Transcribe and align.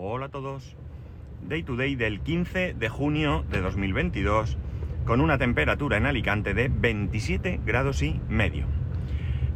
Hola 0.00 0.26
a 0.26 0.28
todos. 0.28 0.76
Day 1.48 1.64
to 1.64 1.74
day 1.74 1.96
del 1.96 2.20
15 2.20 2.74
de 2.74 2.88
junio 2.88 3.44
de 3.50 3.60
2022 3.60 4.56
con 5.04 5.20
una 5.20 5.38
temperatura 5.38 5.96
en 5.96 6.06
Alicante 6.06 6.54
de 6.54 6.68
27 6.68 7.60
grados 7.66 8.00
y 8.02 8.20
medio. 8.28 8.66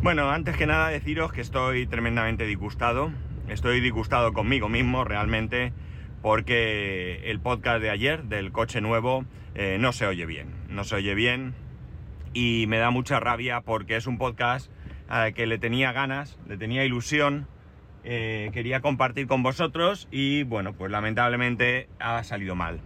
Bueno, 0.03 0.33
antes 0.33 0.57
que 0.57 0.67
nada 0.67 0.89
deciros 0.89 1.33
que 1.33 1.43
estoy 1.43 1.87
tremendamente 1.87 2.45
disgustado. 2.45 3.13
Estoy 3.47 3.81
disgustado 3.81 4.33
conmigo 4.33 4.69
mismo 4.69 5.05
realmente 5.05 5.73
porque 6.23 7.21
el 7.31 7.39
podcast 7.39 7.81
de 7.81 7.91
ayer 7.91 8.25
del 8.25 8.51
coche 8.51 8.81
nuevo 8.81 9.25
eh, 9.55 9.77
no 9.79 9.93
se 9.93 10.09
oye 10.09 10.27
bien. 10.27 10.49
No 10.69 10.83
se 10.83 10.97
oye 10.97 11.15
bien 11.15 11.55
y 12.35 12.65
me 12.67 12.79
da 12.79 12.91
mucha 12.91 13.21
rabia 13.21 13.61
porque 13.61 13.95
es 13.95 14.09
un 14.09 14.19
podcast 14.19 14.73
al 15.09 15.35
que 15.35 15.47
le 15.47 15.59
tenía 15.59 15.93
ganas, 15.93 16.37
le 16.49 16.57
tenía 16.57 16.85
ilusión, 16.85 17.47
eh, 18.05 18.51
quería 18.53 18.81
compartir 18.81 19.27
con 19.27 19.43
vosotros 19.43 20.09
y 20.11 20.43
bueno, 20.45 20.73
pues 20.73 20.91
lamentablemente 20.91 21.89
ha 21.99 22.23
salido 22.25 22.55
mal. 22.55 22.81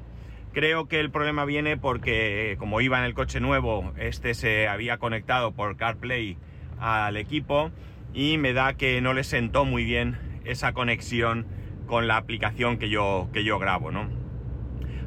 Creo 0.52 0.88
que 0.88 1.00
el 1.00 1.10
problema 1.10 1.44
viene 1.44 1.76
porque 1.76 2.56
como 2.58 2.80
iba 2.80 2.98
en 2.98 3.04
el 3.04 3.14
coche 3.14 3.40
nuevo, 3.40 3.92
este 3.98 4.34
se 4.34 4.68
había 4.68 4.98
conectado 4.98 5.52
por 5.52 5.76
CarPlay 5.76 6.38
al 6.78 7.16
equipo 7.16 7.70
y 8.14 8.38
me 8.38 8.52
da 8.52 8.74
que 8.74 9.00
no 9.00 9.12
le 9.12 9.24
sentó 9.24 9.64
muy 9.64 9.84
bien 9.84 10.18
esa 10.44 10.72
conexión 10.72 11.46
con 11.86 12.08
la 12.08 12.16
aplicación 12.16 12.78
que 12.78 12.88
yo, 12.88 13.28
que 13.32 13.44
yo 13.44 13.58
grabo, 13.58 13.90
¿no? 13.90 14.08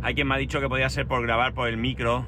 Hay 0.02 0.16
quien 0.16 0.28
me 0.28 0.36
ha 0.36 0.38
dicho 0.38 0.62
que 0.62 0.70
podía 0.70 0.90
ser 0.90 1.08
por 1.08 1.22
grabar 1.22 1.54
por 1.54 1.68
el 1.68 1.78
micro 1.78 2.26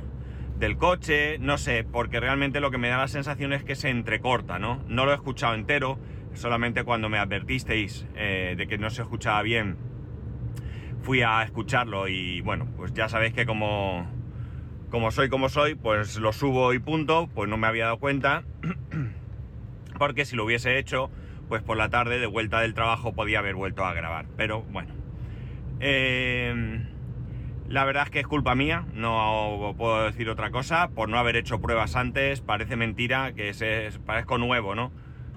del 0.59 0.77
coche, 0.77 1.37
no 1.39 1.57
sé, 1.57 1.83
porque 1.83 2.19
realmente 2.19 2.59
lo 2.59 2.69
que 2.69 2.77
me 2.77 2.89
da 2.89 2.97
la 2.97 3.07
sensación 3.07 3.53
es 3.53 3.63
que 3.63 3.75
se 3.75 3.89
entrecorta, 3.89 4.59
¿no? 4.59 4.83
No 4.87 5.05
lo 5.05 5.11
he 5.11 5.15
escuchado 5.15 5.55
entero, 5.55 5.97
solamente 6.33 6.83
cuando 6.83 7.09
me 7.09 7.17
advertisteis 7.17 8.05
eh, 8.15 8.55
de 8.57 8.67
que 8.67 8.77
no 8.77 8.89
se 8.89 9.01
escuchaba 9.01 9.41
bien, 9.41 9.77
fui 11.01 11.21
a 11.21 11.43
escucharlo 11.43 12.07
y 12.07 12.41
bueno, 12.41 12.67
pues 12.77 12.93
ya 12.93 13.09
sabéis 13.09 13.33
que 13.33 13.45
como, 13.45 14.07
como 14.89 15.11
soy 15.11 15.29
como 15.29 15.49
soy, 15.49 15.75
pues 15.75 16.17
lo 16.17 16.33
subo 16.33 16.73
y 16.73 16.79
punto, 16.79 17.29
pues 17.33 17.49
no 17.49 17.57
me 17.57 17.67
había 17.67 17.85
dado 17.85 17.99
cuenta, 17.99 18.43
porque 19.99 20.25
si 20.25 20.35
lo 20.35 20.45
hubiese 20.45 20.77
hecho, 20.77 21.09
pues 21.47 21.61
por 21.61 21.77
la 21.77 21.89
tarde 21.89 22.19
de 22.19 22.27
vuelta 22.27 22.61
del 22.61 22.73
trabajo 22.73 23.13
podía 23.13 23.39
haber 23.39 23.55
vuelto 23.55 23.85
a 23.85 23.93
grabar, 23.93 24.25
pero 24.37 24.61
bueno. 24.63 24.93
Eh, 25.79 26.85
la 27.71 27.85
verdad 27.85 28.03
es 28.03 28.09
que 28.09 28.19
es 28.19 28.27
culpa 28.27 28.53
mía, 28.53 28.85
no 28.93 29.73
puedo 29.77 30.03
decir 30.03 30.29
otra 30.29 30.51
cosa, 30.51 30.89
por 30.89 31.07
no 31.07 31.17
haber 31.17 31.37
hecho 31.37 31.61
pruebas 31.61 31.95
antes, 31.95 32.41
parece 32.41 32.75
mentira 32.75 33.31
que 33.33 33.53
se, 33.53 33.89
parezco 34.05 34.37
nuevo, 34.37 34.75
¿no? 34.75 34.91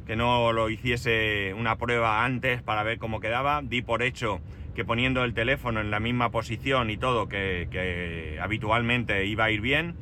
Que 0.07 0.17
no 0.17 0.53
lo 0.53 0.69
hiciese 0.69 1.55
una 1.55 1.77
prueba 1.77 2.25
antes 2.25 2.63
para 2.63 2.83
ver 2.83 2.99
cómo 2.99 3.21
quedaba, 3.21 3.63
di 3.63 3.83
por 3.83 4.03
hecho 4.03 4.41
que 4.75 4.85
poniendo 4.85 5.23
el 5.25 5.35
teléfono 5.35 5.81
en 5.81 5.91
la 5.91 6.01
misma 6.01 6.31
posición 6.31 6.91
y 6.91 6.97
todo, 6.97 7.29
que, 7.29 8.39
habitualmente 8.43 9.25
iba 9.27 9.45
a 9.45 9.51
ir 9.51 9.61
bien, 9.61 9.95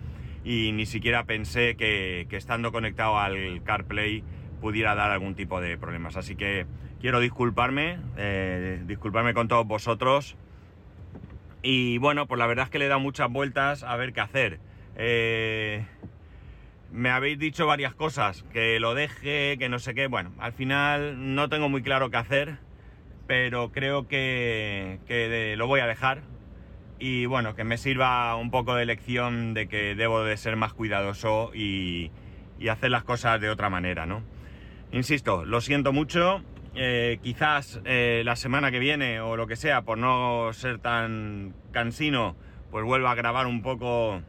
y 0.44 0.72
ni 0.72 0.86
siquiera 0.86 1.24
pensé 1.24 1.76
que, 1.76 2.26
estando 2.30 2.72
conectado 2.72 3.18
al 3.18 3.62
CarPlay 3.62 4.24
pudiera 4.60 4.94
dar 4.94 5.10
algún 5.10 5.34
tipo 5.34 5.60
de 5.60 5.76
problemas. 5.76 6.16
Así 6.16 6.36
que 6.36 6.66
quiero 7.00 7.20
disculparme, 7.20 7.98
eh, 8.16 8.82
disculparme 8.86 9.34
con 9.34 9.48
todos 9.48 9.66
vosotros 9.66 10.36
y 11.62 11.98
bueno, 11.98 12.26
pues 12.26 12.38
la 12.38 12.46
verdad 12.46 12.64
es 12.64 12.70
que 12.70 12.78
le 12.78 12.86
he 12.86 12.88
dado 12.88 13.00
muchas 13.00 13.30
vueltas 13.30 13.84
a 13.84 13.96
ver 13.96 14.12
qué 14.12 14.20
hacer. 14.20 14.58
Eh, 14.96 15.86
me 16.92 17.10
habéis 17.10 17.38
dicho 17.38 17.66
varias 17.66 17.94
cosas, 17.94 18.44
que 18.52 18.78
lo 18.78 18.94
deje, 18.94 19.56
que 19.58 19.68
no 19.68 19.78
sé 19.78 19.94
qué. 19.94 20.06
Bueno, 20.06 20.32
al 20.38 20.52
final 20.52 21.34
no 21.34 21.48
tengo 21.48 21.68
muy 21.68 21.82
claro 21.82 22.10
qué 22.10 22.18
hacer, 22.18 22.58
pero 23.26 23.72
creo 23.72 24.06
que, 24.08 25.54
lo 25.56 25.66
voy 25.66 25.80
a 25.80 25.86
dejar. 25.86 26.22
Y 26.98 27.26
bueno, 27.26 27.56
que 27.56 27.64
me 27.64 27.78
sirva 27.78 28.36
un 28.36 28.50
poco 28.50 28.74
de 28.74 28.86
lección 28.86 29.54
de 29.54 29.66
que 29.66 29.94
debo 29.94 30.22
de 30.22 30.36
ser 30.36 30.54
más 30.56 30.72
cuidadoso 30.72 31.50
y, 31.52 32.12
y 32.60 32.68
hacer 32.68 32.90
las 32.90 33.02
cosas 33.02 33.40
de 33.40 33.50
otra 33.50 33.70
manera, 33.70 34.06
¿no? 34.06 34.22
Insisto, 34.92 35.44
lo 35.44 35.60
siento 35.60 35.92
mucho, 35.92 36.44
eh, 36.74 37.18
quizás 37.22 37.80
eh, 37.84 38.22
la 38.24 38.36
semana 38.36 38.70
que 38.70 38.78
viene 38.78 39.20
o 39.20 39.36
lo 39.36 39.46
que 39.46 39.56
sea, 39.56 39.82
por 39.82 39.98
no 39.98 40.52
ser 40.52 40.78
tan 40.78 41.54
cansino, 41.72 42.36
pues 42.70 42.84
vuelva 42.84 43.10
a 43.10 43.14
grabar 43.14 43.46
un 43.46 43.62
poco 43.62 44.22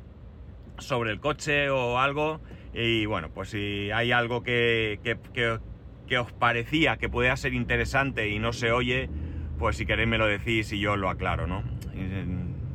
sobre 0.77 1.11
el 1.11 1.19
coche 1.19 1.69
o 1.69 1.99
algo. 1.99 2.41
Y 2.73 3.05
bueno, 3.05 3.29
pues 3.29 3.49
si 3.49 3.91
hay 3.91 4.11
algo 4.11 4.43
que, 4.43 4.99
que, 5.03 6.17
os 6.17 6.31
parecía 6.31 6.97
que 6.97 7.09
pueda 7.09 7.35
ser 7.37 7.53
interesante 7.53 8.29
y 8.29 8.39
no 8.39 8.53
se 8.53 8.71
oye, 8.71 9.09
pues 9.57 9.77
si 9.77 9.85
queréis 9.85 10.07
me 10.07 10.17
lo 10.17 10.27
decís 10.27 10.71
y 10.71 10.79
yo 10.79 10.95
lo 10.95 11.09
aclaro, 11.09 11.47
¿no? 11.47 11.63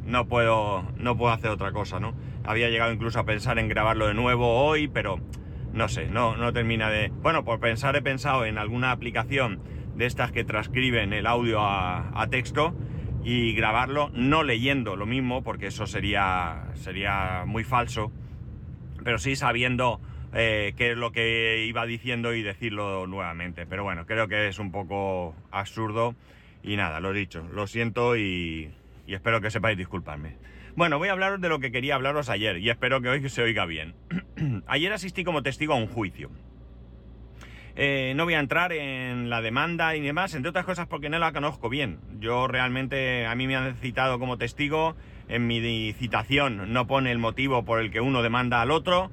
No 0.05 0.27
puedo, 0.27 0.91
no 0.97 1.17
puedo 1.17 1.33
hacer 1.33 1.51
otra 1.51 1.71
cosa, 1.73 2.01
¿no? 2.01 2.15
Había 2.45 2.69
llegado 2.69 2.93
incluso 2.93 3.21
a 3.21 3.25
pensar 3.25 3.59
en 3.59 3.69
grabarlo 3.69 4.07
de 4.07 4.15
nuevo 4.15 4.65
hoy, 4.65 4.89
pero 4.89 5.21
no 5.73 5.89
sé, 5.89 6.07
no, 6.07 6.37
no 6.37 6.53
termina 6.53 6.91
de... 6.91 7.13
Bueno, 7.23 7.45
por 7.45 7.61
pensar 7.61 7.95
he 7.95 8.03
pensado 8.03 8.45
en 8.45 8.59
alguna 8.59 8.91
aplicación 8.91 9.61
de 9.99 10.07
estas 10.07 10.33
que 10.33 10.45
transcriben 10.45 11.13
el 11.13 11.27
audio 11.27 11.61
a, 11.61 12.27
texto 12.31 12.75
y 13.25 13.53
grabarlo 13.55 14.11
no 14.13 14.43
leyendo 14.43 14.97
lo 14.97 15.07
mismo, 15.07 15.43
porque 15.43 15.67
eso 15.67 15.87
sería, 15.87 16.65
sería 16.75 17.45
muy 17.47 17.65
falso, 17.65 18.13
pero 19.05 19.19
sí 19.19 19.37
sabiendo 19.37 20.01
eh, 20.35 20.75
qué 20.77 20.93
es 20.93 20.97
lo 20.97 21.13
que 21.13 21.67
iba 21.67 21.87
diciendo 21.87 22.35
y 22.35 22.43
decirlo 22.43 23.07
nuevamente. 23.07 23.67
Pero 23.67 23.85
bueno, 23.85 24.07
creo 24.07 24.29
que 24.29 24.49
es 24.49 24.59
un 24.59 24.71
poco 24.71 25.35
absurdo 25.51 26.15
y 26.63 26.77
nada, 26.77 27.01
lo 27.01 27.13
dicho, 27.13 27.47
lo 27.53 27.67
siento 27.67 28.17
y, 28.17 28.71
y 29.07 29.15
espero 29.15 29.41
que 29.41 29.51
sepáis 29.51 29.79
disculparme. 29.79 30.37
Bueno, 30.77 30.99
voy 30.99 31.09
a 31.09 31.13
hablaros 31.13 31.41
de 31.41 31.49
lo 31.49 31.59
que 31.59 31.73
quería 31.73 31.97
hablaros 31.97 32.29
ayer 32.29 32.59
y 32.59 32.71
espero 32.71 33.01
que 33.01 33.09
hoy 33.09 33.29
se 33.29 33.43
oiga 33.43 33.65
bien. 33.67 33.95
ayer 34.69 34.93
asistí 34.93 35.25
como 35.25 35.43
testigo 35.43 35.73
a 35.73 35.77
un 35.77 35.89
juicio. 35.89 36.31
Eh, 37.81 38.13
no 38.17 38.25
voy 38.25 38.35
a 38.35 38.41
entrar 38.41 38.73
en 38.73 39.31
la 39.31 39.41
demanda 39.41 39.95
y 39.95 40.01
demás, 40.01 40.35
entre 40.35 40.51
otras 40.51 40.65
cosas 40.65 40.89
porque 40.89 41.09
no 41.09 41.21
la 41.21 41.33
conozco 41.33 41.69
bien. 41.69 42.01
Yo 42.19 42.49
realmente, 42.49 43.25
a 43.25 43.37
mí 43.37 43.47
me 43.47 43.55
han 43.55 43.77
citado 43.77 44.19
como 44.19 44.37
testigo, 44.37 44.97
en 45.29 45.47
mi 45.47 45.93
citación 45.93 46.73
no 46.73 46.89
pone 46.89 47.13
el 47.13 47.19
motivo 47.19 47.65
por 47.65 47.81
el 47.81 47.93
que 47.93 48.01
uno 48.01 48.21
demanda 48.23 48.61
al 48.63 48.73
otro. 48.73 49.13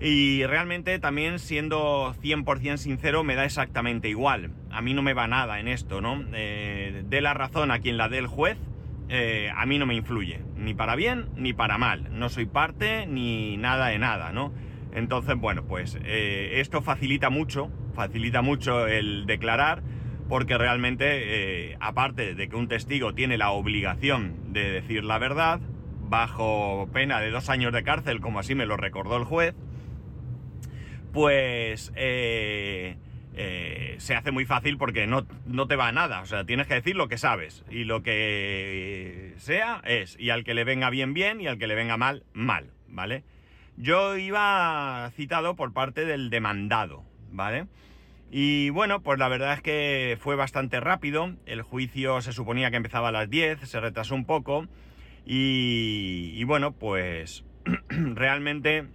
Y 0.00 0.44
realmente 0.46 0.98
también 0.98 1.38
siendo 1.38 2.14
100% 2.22 2.78
sincero 2.78 3.24
me 3.24 3.34
da 3.34 3.44
exactamente 3.44 4.08
igual. 4.08 4.52
A 4.70 4.80
mí 4.80 4.94
no 4.94 5.02
me 5.02 5.12
va 5.12 5.26
nada 5.26 5.60
en 5.60 5.68
esto, 5.68 6.00
¿no? 6.00 6.24
Eh, 6.32 7.02
de 7.06 7.20
la 7.20 7.34
razón 7.34 7.70
a 7.70 7.80
quien 7.80 7.98
la 7.98 8.08
dé 8.08 8.16
el 8.16 8.26
juez 8.26 8.56
eh, 9.08 9.52
a 9.54 9.66
mí 9.66 9.78
no 9.78 9.86
me 9.86 9.94
influye, 9.94 10.40
ni 10.56 10.74
para 10.74 10.96
bien 10.96 11.26
ni 11.36 11.52
para 11.52 11.78
mal. 11.78 12.08
No 12.10 12.28
soy 12.28 12.46
parte 12.46 13.06
ni 13.06 13.56
nada 13.56 13.88
de 13.88 13.98
nada, 13.98 14.32
¿no? 14.32 14.52
Entonces, 14.96 15.36
bueno, 15.36 15.62
pues 15.66 15.98
eh, 16.04 16.52
esto 16.54 16.80
facilita 16.80 17.28
mucho, 17.28 17.70
facilita 17.94 18.40
mucho 18.40 18.86
el 18.86 19.26
declarar, 19.26 19.82
porque 20.26 20.56
realmente, 20.56 21.72
eh, 21.72 21.76
aparte 21.80 22.34
de 22.34 22.48
que 22.48 22.56
un 22.56 22.66
testigo 22.66 23.12
tiene 23.12 23.36
la 23.36 23.50
obligación 23.50 24.54
de 24.54 24.70
decir 24.70 25.04
la 25.04 25.18
verdad, 25.18 25.60
bajo 26.08 26.88
pena 26.94 27.20
de 27.20 27.30
dos 27.30 27.50
años 27.50 27.74
de 27.74 27.82
cárcel, 27.82 28.22
como 28.22 28.38
así 28.38 28.54
me 28.54 28.64
lo 28.64 28.78
recordó 28.78 29.18
el 29.18 29.24
juez, 29.24 29.54
pues 31.12 31.92
eh, 31.94 32.96
se 33.98 34.14
hace 34.14 34.30
muy 34.30 34.46
fácil 34.46 34.78
porque 34.78 35.06
no, 35.06 35.26
no, 35.44 35.66
te 35.66 35.76
va 35.76 35.88
a 35.88 35.92
nada. 35.92 36.22
O 36.22 36.26
sea, 36.26 36.46
tienes 36.46 36.68
que 36.68 36.74
decir 36.74 36.96
lo 36.96 37.08
que 37.08 37.18
sabes. 37.18 37.66
Y 37.70 37.84
lo 37.84 38.02
que 38.02 39.34
sea 39.36 39.82
es. 39.84 40.18
Y 40.18 40.30
al 40.30 40.42
que 40.42 40.54
le 40.54 40.64
venga 40.64 40.88
bien, 40.88 41.12
bien. 41.12 41.42
Y 41.42 41.48
al 41.48 41.58
que 41.58 41.66
le 41.66 41.74
venga 41.74 41.98
mal, 41.98 42.24
mal. 42.32 42.70
¿Vale? 42.88 43.24
Yo 43.76 44.16
iba 44.16 45.10
citado 45.14 45.56
por 45.56 45.72
parte 45.72 46.04
del 46.04 46.30
demandado. 46.30 47.04
¿Vale? 47.30 47.66
Y 48.30 48.70
bueno, 48.70 49.02
pues 49.02 49.18
la 49.18 49.28
verdad 49.28 49.54
es 49.54 49.62
que 49.62 50.18
fue 50.20 50.36
bastante 50.36 50.80
rápido. 50.80 51.34
El 51.46 51.62
juicio 51.62 52.20
se 52.20 52.32
suponía 52.32 52.70
que 52.70 52.76
empezaba 52.76 53.08
a 53.08 53.12
las 53.12 53.30
10, 53.30 53.60
se 53.68 53.80
retrasó 53.80 54.14
un 54.14 54.24
poco. 54.24 54.66
Y, 55.24 56.32
y 56.34 56.44
bueno, 56.44 56.72
pues 56.72 57.44
realmente 57.88 58.86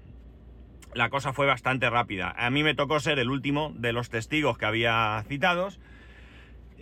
la 0.94 1.10
cosa 1.10 1.34
fue 1.34 1.45
bastante 1.45 1.89
rápida. 1.89 2.34
A 2.38 2.50
mí 2.50 2.63
me 2.63 2.75
tocó 2.75 3.00
ser 3.00 3.19
el 3.19 3.30
último 3.30 3.74
de 3.77 3.94
los 3.94 4.10
testigos 4.10 4.57
que 4.57 4.66
había 4.66 5.24
citados. 5.27 5.80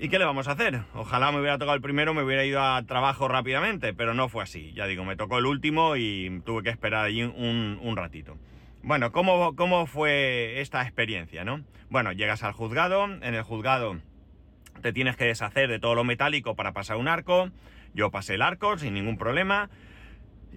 ¿Y 0.01 0.07
qué 0.07 0.17
le 0.17 0.23
vamos 0.23 0.47
a 0.47 0.51
hacer? 0.51 0.79
Ojalá 0.93 1.29
me 1.33 1.41
hubiera 1.41 1.57
tocado 1.57 1.75
el 1.75 1.81
primero, 1.81 2.13
me 2.13 2.23
hubiera 2.23 2.45
ido 2.45 2.61
a 2.61 2.81
trabajo 2.83 3.27
rápidamente, 3.27 3.93
pero 3.93 4.13
no 4.13 4.29
fue 4.29 4.43
así. 4.43 4.71
Ya 4.71 4.87
digo, 4.87 5.03
me 5.03 5.17
tocó 5.17 5.39
el 5.39 5.45
último 5.45 5.97
y 5.97 6.41
tuve 6.45 6.63
que 6.63 6.69
esperar 6.69 7.05
allí 7.05 7.21
un, 7.23 7.93
ratito. 7.97 8.37
Bueno, 8.81 9.11
¿cómo, 9.11 9.57
¿cómo, 9.57 9.87
fue 9.87 10.61
esta 10.61 10.83
experiencia, 10.83 11.43
no? 11.43 11.65
Bueno, 11.89 12.13
llegas 12.13 12.43
al 12.43 12.53
juzgado, 12.53 13.03
en 13.03 13.35
el 13.35 13.43
juzgado 13.43 13.97
te 14.81 14.93
tienes 14.93 15.17
que 15.17 15.25
deshacer 15.25 15.67
de 15.67 15.79
todo 15.79 15.95
lo 15.95 16.05
metálico 16.05 16.55
para 16.55 16.71
pasar 16.71 16.95
un 16.95 17.09
arco. 17.09 17.49
Yo 17.93 18.09
pasé 18.09 18.35
el 18.35 18.41
arco 18.41 18.77
sin 18.77 18.93
ningún 18.93 19.17
problema. 19.17 19.69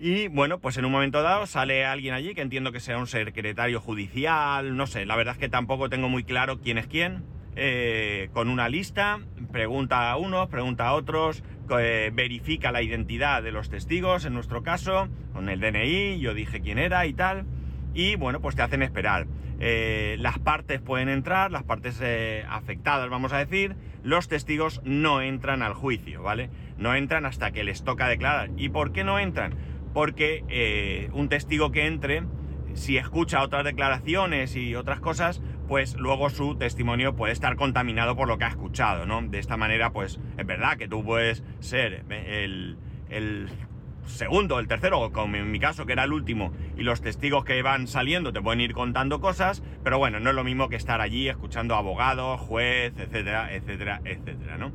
Y 0.01 0.29
bueno, 0.29 0.61
pues 0.61 0.77
en 0.77 0.85
un 0.85 0.93
momento 0.93 1.21
dado 1.21 1.47
sale 1.47 1.85
alguien 1.85 2.15
allí 2.15 2.37
que 2.37 2.43
entiendo 2.43 2.71
que 2.71 2.79
sea 2.79 2.97
un 2.97 3.09
secretario 3.09 3.81
judicial, 3.81 4.77
no 4.77 4.87
sé, 4.87 5.05
la 5.05 5.17
verdad 5.17 5.35
es 5.35 5.41
que 5.41 5.49
tampoco 5.49 5.91
tengo 5.91 6.09
muy 6.09 6.23
claro 6.23 6.61
quién 6.61 6.79
es 6.79 6.87
quién. 6.87 7.25
Eh, 7.55 8.31
con 8.33 8.49
una 8.49 8.69
lista, 8.71 9.21
pregunta 9.51 10.11
a 10.11 10.17
unos, 10.17 10.49
pregunta 10.49 10.89
a 10.89 10.95
otros, 10.95 11.43
eh, 11.79 12.11
verifica 12.13 12.73
la 12.73 12.81
identidad 12.81 13.43
de 13.43 13.53
los 13.53 13.69
testigos, 13.69 14.25
en 14.25 14.33
nuestro 14.33 14.63
caso, 14.63 15.09
con 15.35 15.51
el 15.51 15.61
DNI, 15.61 16.19
yo 16.19 16.33
dije 16.33 16.63
quién 16.63 16.79
era 16.79 17.05
y 17.05 17.13
tal, 17.13 17.45
y 17.93 18.17
bueno, 18.17 18.41
pues 18.41 18.57
te 18.57 18.63
hacen 18.63 18.83
esperar. 18.83 19.27
Eh, 19.61 20.17
las 20.19 20.39
partes 20.39 20.81
pueden 20.81 21.11
entrar, 21.11 21.51
las 21.51 21.63
partes 21.63 22.01
afectadas, 22.49 23.11
vamos 23.11 23.35
a 23.35 23.39
decir, 23.39 23.77
los 24.03 24.29
testigos 24.29 24.81
no 24.85 25.21
entran 25.21 25.63
al 25.63 25.75
juicio, 25.75 26.23
¿vale? 26.23 26.49
No 26.79 26.95
entran 26.95 27.27
hasta 27.27 27.53
que 27.53 27.65
les 27.65 27.85
toca 27.85 28.09
declarar. 28.09 28.51
¿Y 28.57 28.71
por 28.71 28.93
qué 28.93 29.05
no 29.05 29.19
entran? 29.19 29.55
Porque 29.93 31.11
un 31.13 31.29
testigo 31.29 31.71
que 31.71 31.87
entre, 31.87 32.25
si 32.75 32.97
escucha 32.97 33.43
otras 33.43 33.65
declaraciones 33.65 34.57
y 34.57 34.75
otras 34.75 35.01
cosas, 35.01 35.43
pues 35.73 35.97
luego 35.97 36.29
su 36.29 36.57
testimonio 36.57 37.17
puede 37.17 37.33
estar 37.33 37.57
contaminado 37.57 38.15
por 38.15 38.29
lo 38.29 38.37
que 38.37 38.45
ha 38.45 38.49
escuchado, 38.49 39.07
¿no? 39.07 39.23
De 39.23 39.39
esta 39.39 39.57
manera, 39.57 39.91
pues 39.91 40.21
es 40.37 40.45
verdad 40.45 40.77
que 40.77 40.87
tú 40.87 41.03
puedes 41.03 41.43
ser 41.61 42.05
el, 42.11 42.77
el 43.09 43.49
segundo, 44.05 44.59
el 44.59 44.69
tercero, 44.69 45.13
como 45.13 45.37
en 45.37 45.51
mi 45.51 45.59
caso, 45.59 45.87
que 45.87 45.95
era 45.95 46.05
el 46.05 46.13
último, 46.13 46.53
y 46.77 46.83
los 46.83 47.01
testigos 47.01 47.47
que 47.47 47.63
van 47.63 47.87
saliendo 47.87 48.35
te 48.35 48.43
pueden 48.43 48.61
ir 48.61 48.75
contando 48.75 49.23
cosas, 49.23 49.63
pero 49.83 49.97
bueno, 49.97 50.21
no 50.21 50.29
es 50.29 50.37
lo 50.37 50.45
mismo 50.45 50.69
que 50.69 50.77
estar 50.77 51.01
allí 51.01 51.31
escuchando 51.31 51.75
abogados, 51.75 52.39
juez, 52.43 52.93
etcétera, 52.99 53.55
etcétera, 53.55 54.03
etcétera, 54.05 54.59
¿no? 54.59 54.73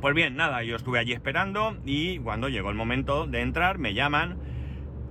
Pues 0.00 0.12
bien, 0.12 0.34
nada, 0.34 0.64
yo 0.64 0.74
estuve 0.74 0.98
allí 0.98 1.12
esperando 1.12 1.76
y 1.84 2.18
cuando 2.18 2.48
llegó 2.48 2.70
el 2.70 2.76
momento 2.76 3.28
de 3.28 3.42
entrar 3.42 3.78
me 3.78 3.94
llaman 3.94 4.38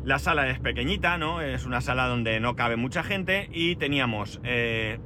la 0.04 0.20
sala 0.20 0.50
es 0.50 0.60
pequeñita, 0.60 1.18
¿no? 1.18 1.42
Es 1.42 1.66
una 1.66 1.82
sala 1.82 2.08
donde 2.08 2.40
no 2.40 2.56
cabe 2.56 2.76
mucha 2.76 3.04
gente 3.04 3.50
y 3.52 3.76
teníamos, 3.76 4.40
eh, 4.44 5.00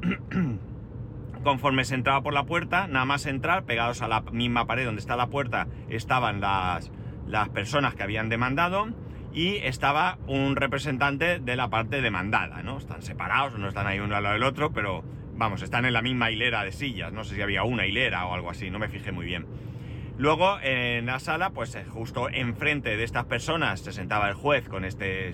conforme 1.44 1.84
se 1.84 1.96
entraba 1.96 2.22
por 2.22 2.34
la 2.34 2.46
puerta, 2.46 2.88
nada 2.88 3.06
más 3.06 3.26
entrar, 3.26 3.66
pegados 3.66 4.02
a 4.02 4.08
la 4.08 4.22
misma 4.22 4.66
pared 4.66 4.86
donde 4.86 5.02
está 5.02 5.16
la 5.16 5.28
puerta, 5.28 5.68
estaban 5.90 6.40
las, 6.40 6.92
las 7.28 7.50
personas 7.50 7.96
que 7.96 8.04
habían 8.04 8.30
demandado 8.30 8.88
y 9.34 9.58
estaba 9.58 10.18
un 10.28 10.56
representante 10.56 11.40
de 11.40 11.56
la 11.58 11.70
parte 11.70 12.02
demandada, 12.02 12.64
¿no? 12.64 12.78
Están 12.78 13.02
separados, 13.02 13.60
no 13.60 13.68
están 13.68 13.88
ahí 13.88 14.00
uno 14.00 14.16
al 14.16 14.24
lado 14.24 14.36
del 14.36 14.44
otro, 14.44 14.72
pero 14.72 15.04
vamos, 15.36 15.62
están 15.62 15.84
en 15.84 15.92
la 15.92 16.02
misma 16.02 16.32
hilera 16.32 16.64
de 16.64 16.72
sillas, 16.72 17.12
no 17.12 17.26
sé 17.26 17.36
si 17.36 17.42
había 17.42 17.64
una 17.64 17.86
hilera 17.86 18.26
o 18.28 18.34
algo 18.34 18.50
así, 18.50 18.72
no 18.72 18.80
me 18.80 18.88
fijé 18.88 19.12
muy 19.12 19.26
bien. 19.26 19.46
Luego 20.18 20.58
en 20.62 21.06
la 21.06 21.20
sala, 21.20 21.50
pues 21.50 21.76
eh, 21.76 21.86
justo 21.86 22.30
enfrente 22.30 22.96
de 22.96 23.04
estas 23.04 23.26
personas 23.26 23.82
se 23.82 23.92
sentaba 23.92 24.30
el 24.30 24.34
juez 24.34 24.70
con 24.70 24.86
este, 24.86 25.34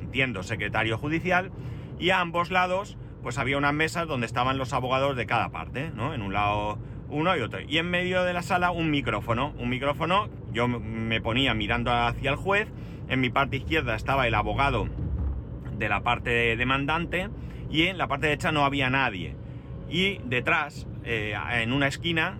entiendo, 0.00 0.42
secretario 0.42 0.98
judicial 0.98 1.50
y 1.98 2.10
a 2.10 2.20
ambos 2.20 2.50
lados 2.50 2.96
pues 3.22 3.38
había 3.38 3.58
unas 3.58 3.74
mesas 3.74 4.06
donde 4.06 4.26
estaban 4.26 4.56
los 4.56 4.72
abogados 4.72 5.16
de 5.16 5.26
cada 5.26 5.50
parte, 5.50 5.90
¿no? 5.94 6.14
En 6.14 6.22
un 6.22 6.32
lado 6.32 6.78
uno 7.08 7.36
y 7.36 7.40
otro. 7.40 7.60
Y 7.60 7.78
en 7.78 7.90
medio 7.90 8.24
de 8.24 8.32
la 8.32 8.42
sala 8.42 8.70
un 8.70 8.90
micrófono. 8.90 9.52
Un 9.58 9.68
micrófono, 9.68 10.28
yo 10.52 10.68
me 10.68 11.20
ponía 11.20 11.52
mirando 11.52 11.92
hacia 11.92 12.30
el 12.30 12.36
juez, 12.36 12.68
en 13.08 13.20
mi 13.20 13.30
parte 13.30 13.56
izquierda 13.56 13.94
estaba 13.96 14.26
el 14.26 14.34
abogado 14.34 14.88
de 15.76 15.88
la 15.88 16.02
parte 16.02 16.56
demandante 16.56 17.28
y 17.70 17.84
en 17.84 17.98
la 17.98 18.06
parte 18.06 18.28
derecha 18.28 18.52
no 18.52 18.64
había 18.64 18.88
nadie. 18.90 19.34
Y 19.90 20.18
detrás 20.24 20.86
eh, 21.04 21.34
en 21.54 21.72
una 21.72 21.88
esquina, 21.88 22.38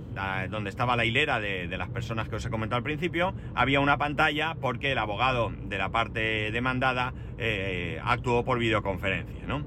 donde 0.51 0.71
estaba 0.71 0.97
la 0.97 1.05
hilera 1.05 1.41
de, 1.41 1.67
las 1.77 1.89
personas 1.89 2.29
que 2.29 2.37
os 2.37 2.45
he 2.45 2.51
comentado 2.51 2.77
al 2.77 2.85
principio, 2.85 3.35
había 3.55 3.81
una 3.81 3.99
pantalla 3.99 4.55
porque 4.61 4.93
el 4.93 4.99
abogado 4.99 5.53
de 5.65 5.79
la 5.79 5.91
parte 5.91 6.51
demandada 6.53 7.13
eh, 7.39 8.01
actuó 8.05 8.45
por 8.45 8.59
videoconferencia, 8.59 9.47
¿no? 9.47 9.65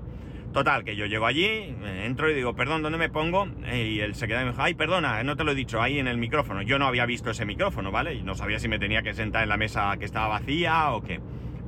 Total, 0.53 0.83
que 0.83 0.95
yo 0.95 1.07
llego 1.07 1.25
allí, 1.25 1.75
entro 2.03 2.30
y 2.30 2.35
digo, 2.35 2.56
perdón, 2.56 2.83
¿dónde 2.83 3.00
me 3.00 3.09
pongo? 3.09 3.47
y 3.74 4.00
el 4.00 4.13
secretario 4.13 4.45
me 4.45 4.51
dijo, 4.51 4.62
ay, 4.62 4.75
perdona, 4.75 5.24
no 5.24 5.35
te 5.35 5.44
lo 5.44 5.51
he 5.51 5.56
dicho, 5.56 5.81
ahí 5.81 5.97
en 5.97 6.07
el 6.07 6.19
micrófono. 6.19 6.62
Yo 6.62 6.77
no 6.77 6.85
había 6.85 7.07
visto 7.07 7.31
ese 7.31 7.44
micrófono, 7.44 7.91
¿vale? 7.91 8.13
Y 8.13 8.21
no 8.21 8.35
sabía 8.35 8.59
si 8.59 8.68
me 8.68 8.77
tenía 8.77 9.01
que 9.01 9.15
sentar 9.15 9.41
en 9.41 9.50
la 9.50 9.57
mesa 9.57 9.97
que 9.97 10.06
estaba 10.06 10.27
vacía 10.27 10.91
o 10.91 11.01
qué. 11.01 11.19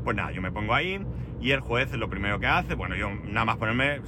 Pues 0.04 0.16
nada, 0.16 0.32
yo 0.32 0.42
me 0.44 0.52
pongo 0.52 0.76
ahí 0.76 1.00
y 1.46 1.52
el 1.52 1.60
juez 1.60 1.94
lo 1.94 2.10
primero 2.10 2.40
que 2.40 2.48
hace, 2.48 2.74
bueno, 2.74 2.96
yo 2.96 3.08
nada 3.12 3.46
más 3.46 3.58
ponerme, 3.58 4.02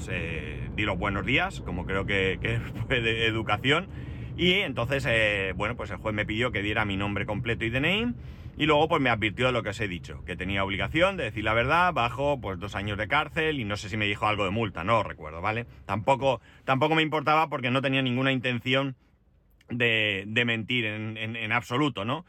di 0.75 0.83
los 0.85 0.97
buenos 0.97 1.23
días, 1.23 1.61
como 1.61 1.85
creo 1.85 2.03
que, 2.03 2.39
que 2.41 2.59
fue 2.87 2.99
de 2.99 3.27
educación, 3.27 3.89
y 4.35 4.53
entonces, 4.53 5.05
eh, 5.07 5.53
bueno, 5.55 5.75
pues 5.75 5.91
el 5.91 5.97
juez 5.97 6.15
me 6.15 6.25
pidió 6.25 6.51
que 6.51 6.63
diera 6.63 6.83
mi 6.83 6.97
nombre 6.97 7.27
completo 7.27 7.63
y 7.63 7.69
DNI, 7.69 8.15
y 8.57 8.65
luego 8.65 8.87
pues 8.87 9.03
me 9.03 9.11
advirtió 9.11 9.45
de 9.45 9.51
lo 9.51 9.61
que 9.61 9.69
os 9.69 9.79
he 9.79 9.87
dicho, 9.87 10.25
que 10.25 10.35
tenía 10.35 10.63
obligación 10.63 11.15
de 11.15 11.25
decir 11.25 11.43
la 11.43 11.53
verdad, 11.53 11.93
bajo 11.93 12.41
pues 12.41 12.57
dos 12.57 12.73
años 12.73 12.97
de 12.97 13.07
cárcel, 13.07 13.59
y 13.59 13.65
no 13.65 13.77
sé 13.77 13.89
si 13.89 13.97
me 13.97 14.07
dijo 14.07 14.25
algo 14.25 14.43
de 14.43 14.49
multa, 14.49 14.83
no 14.83 15.03
recuerdo, 15.03 15.39
¿vale? 15.39 15.67
Tampoco, 15.85 16.41
tampoco 16.65 16.95
me 16.95 17.03
importaba 17.03 17.49
porque 17.49 17.69
no 17.69 17.83
tenía 17.83 18.01
ninguna 18.01 18.31
intención 18.31 18.95
de, 19.69 20.23
de 20.25 20.43
mentir 20.43 20.85
en, 20.85 21.17
en 21.17 21.51
absoluto, 21.51 22.03
¿no? 22.03 22.25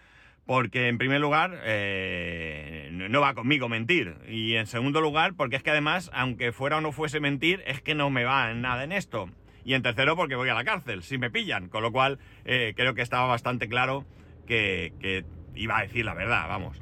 Porque 0.49 0.89
en 0.89 0.97
primer 0.97 1.21
lugar 1.21 1.61
eh, 1.65 2.89
no 2.91 3.21
va 3.21 3.35
conmigo 3.35 3.69
mentir. 3.69 4.17
Y 4.27 4.55
en 4.55 4.67
segundo 4.67 5.03
lugar 5.03 5.35
porque 5.35 5.56
es 5.56 5.62
que 5.62 5.69
además 5.69 6.11
aunque 6.15 6.53
fuera 6.53 6.79
o 6.79 6.81
no 6.81 6.91
fuese 6.91 7.21
mentir 7.21 7.62
es 7.67 7.83
que 7.83 7.95
no 7.95 8.09
me 8.09 8.25
va 8.25 8.50
en 8.50 8.62
nada 8.62 8.83
en 8.83 8.93
esto. 8.93 9.29
Y 9.62 9.75
en 9.75 9.83
tercero 9.83 10.17
porque 10.17 10.37
voy 10.37 10.49
a 10.49 10.55
la 10.55 10.65
cárcel 10.65 11.03
si 11.03 11.19
me 11.19 11.31
pillan. 11.31 11.69
Con 11.69 11.83
lo 11.83 11.93
cual 11.93 12.19
eh, 12.47 12.73
creo 12.75 12.95
que 12.95 13.03
estaba 13.03 13.27
bastante 13.27 13.69
claro 13.69 14.06
que, 14.47 15.23
iba 15.55 15.77
a 15.77 15.83
decir 15.83 16.06
la 16.06 16.15
verdad 16.15 16.49
vamos. 16.49 16.81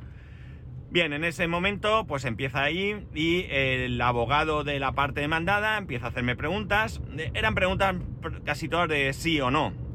Bien 0.89 1.13
en 1.13 1.25
ese 1.25 1.49
momento 1.49 2.07
pues 2.07 2.25
empieza 2.25 2.63
ahí 2.63 3.05
y 3.17 3.47
el 3.51 4.01
abogado 4.01 4.63
de 4.63 4.79
la 4.79 4.93
parte 4.93 5.23
demandada 5.23 5.77
empieza 5.77 6.07
a 6.07 6.09
hacerme 6.11 6.37
preguntas. 6.37 7.03
Eran 7.35 7.57
preguntas 7.57 7.97
casi 8.45 8.69
todas 8.69 8.89
de 8.89 9.13
sí 9.13 9.41
o 9.41 9.51
no 9.51 9.86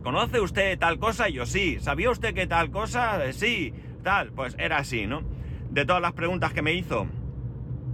¿Conoce 0.00 0.40
usted 0.40 0.78
tal 0.78 0.98
cosa? 0.98 1.28
Yo 1.28 1.46
sí. 1.46 1.78
¿Sabía 1.80 2.10
usted 2.10 2.34
que 2.34 2.46
tal 2.46 2.70
cosa? 2.70 3.24
Eh, 3.24 3.32
sí. 3.32 3.72
Tal. 4.02 4.32
Pues 4.32 4.56
era 4.58 4.78
así, 4.78 5.06
¿no? 5.06 5.22
De 5.70 5.84
todas 5.84 6.02
las 6.02 6.12
preguntas 6.12 6.52
que 6.52 6.62
me 6.62 6.72
hizo, 6.74 7.06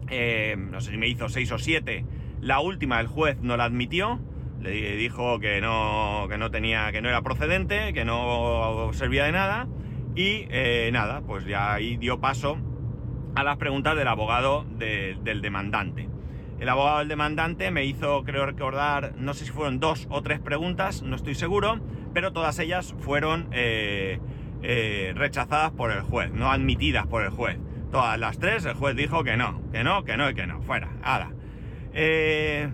eh, 0.08 0.56
no 0.58 0.80
sé 0.80 0.90
si 0.90 0.98
me 0.98 1.08
hizo 1.08 1.28
seis 1.28 1.50
o 1.52 1.58
siete, 1.58 2.04
la 2.40 2.60
última 2.60 3.00
el 3.00 3.06
juez 3.06 3.38
no 3.40 3.56
la 3.56 3.64
admitió. 3.64 4.20
Le 4.60 4.96
dijo 4.96 5.38
que 5.40 5.60
no, 5.62 6.26
que 6.28 6.36
no 6.36 6.50
tenía, 6.50 6.92
que 6.92 7.00
no 7.00 7.08
era 7.08 7.22
procedente, 7.22 7.94
que 7.94 8.04
no 8.04 8.90
servía 8.92 9.24
de 9.24 9.32
nada. 9.32 9.68
Y 10.14 10.46
eh, 10.50 10.90
nada, 10.92 11.22
pues 11.22 11.46
ya 11.46 11.72
ahí 11.72 11.96
dio 11.96 12.20
paso 12.20 12.58
a 13.34 13.44
las 13.44 13.56
preguntas 13.56 13.96
del 13.96 14.08
abogado 14.08 14.66
del 14.76 15.40
demandante. 15.40 16.08
El 16.60 16.68
abogado 16.68 16.98
del 16.98 17.08
demandante 17.08 17.70
me 17.70 17.86
hizo, 17.86 18.22
creo 18.22 18.44
recordar, 18.44 19.14
no 19.16 19.32
sé 19.32 19.46
si 19.46 19.50
fueron 19.50 19.80
dos 19.80 20.06
o 20.10 20.20
tres 20.20 20.40
preguntas, 20.40 21.00
no 21.02 21.16
estoy 21.16 21.34
seguro, 21.34 21.80
pero 22.12 22.34
todas 22.34 22.58
ellas 22.58 22.94
fueron 22.98 23.48
eh, 23.50 24.20
eh, 24.62 25.14
rechazadas 25.16 25.70
por 25.70 25.90
el 25.90 26.02
juez, 26.02 26.30
no 26.32 26.52
admitidas 26.52 27.06
por 27.06 27.22
el 27.22 27.30
juez. 27.30 27.56
Todas 27.90 28.18
las 28.18 28.38
tres, 28.38 28.66
el 28.66 28.74
juez 28.74 28.94
dijo 28.94 29.24
que 29.24 29.38
no, 29.38 29.62
que 29.72 29.82
no, 29.84 30.04
que 30.04 30.18
no 30.18 30.28
y 30.28 30.34
que 30.34 30.46
no, 30.46 30.60
fuera, 30.60 30.90
hala. 31.02 31.32
Eh, 31.94 32.68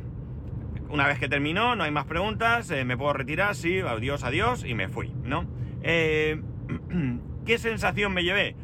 una 0.88 1.07
vez 1.07 1.21
que 1.21 1.28
terminó, 1.28 1.76
no 1.76 1.85
hay 1.85 1.93
más 1.93 2.07
preguntas, 2.07 2.69
me 2.85 2.97
puedo 2.97 3.12
retirar, 3.12 3.55
sí, 3.55 3.78
adiós, 3.78 4.25
adiós, 4.25 4.64
y 4.64 4.75
me 4.75 4.88
fui, 4.88 5.12
¿no? 5.23 5.47
¿Qué 7.47 7.59
sensación 7.59 8.12
me 8.12 8.25
llevé? 8.25 8.57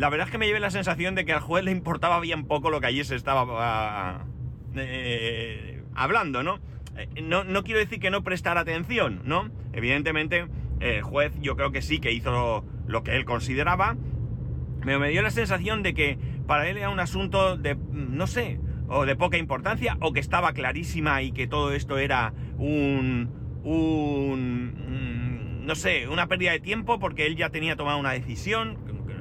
La 0.00 0.08
verdad 0.08 0.28
es 0.28 0.32
que 0.32 0.38
me 0.38 0.46
llevé 0.46 0.60
la 0.60 0.70
sensación 0.70 1.14
de 1.14 1.26
que 1.26 1.34
al 1.34 1.40
juez 1.40 1.62
le 1.62 1.72
importaba 1.72 2.20
bien 2.20 2.46
poco 2.46 2.70
lo 2.70 2.80
que 2.80 2.86
allí 2.86 3.04
se 3.04 3.16
estaba 3.16 3.44
ah, 3.50 4.24
eh, 4.74 5.82
hablando, 5.94 6.42
¿no? 6.42 6.58
Eh, 6.96 7.20
¿no? 7.22 7.44
¿no? 7.44 7.62
quiero 7.62 7.80
decir 7.80 8.00
que 8.00 8.10
no 8.10 8.24
prestara 8.24 8.62
atención, 8.62 9.20
¿no? 9.24 9.50
Evidentemente, 9.74 10.46
el 10.80 11.02
juez 11.02 11.34
yo 11.42 11.54
creo 11.54 11.70
que 11.70 11.82
sí 11.82 11.98
que 11.98 12.12
hizo 12.12 12.64
lo 12.86 13.04
que 13.04 13.14
él 13.14 13.26
consideraba, 13.26 13.98
pero 14.82 14.98
me 14.98 15.10
dio 15.10 15.20
la 15.20 15.30
sensación 15.30 15.82
de 15.82 15.92
que 15.92 16.18
para 16.46 16.66
él 16.70 16.78
era 16.78 16.88
un 16.88 16.98
asunto 16.98 17.58
de, 17.58 17.76
no 17.92 18.26
sé, 18.26 18.58
o 18.88 19.04
de 19.04 19.16
poca 19.16 19.36
importancia, 19.36 19.98
o 20.00 20.14
que 20.14 20.20
estaba 20.20 20.54
clarísima 20.54 21.20
y 21.20 21.32
que 21.32 21.46
todo 21.46 21.74
esto 21.74 21.98
era 21.98 22.32
un... 22.56 23.28
un 23.64 24.80
no 25.60 25.74
sé, 25.74 26.08
una 26.08 26.26
pérdida 26.26 26.52
de 26.52 26.58
tiempo 26.58 26.98
porque 26.98 27.26
él 27.26 27.36
ya 27.36 27.50
tenía 27.50 27.76
tomado 27.76 27.98
una 27.98 28.10
decisión, 28.10 28.78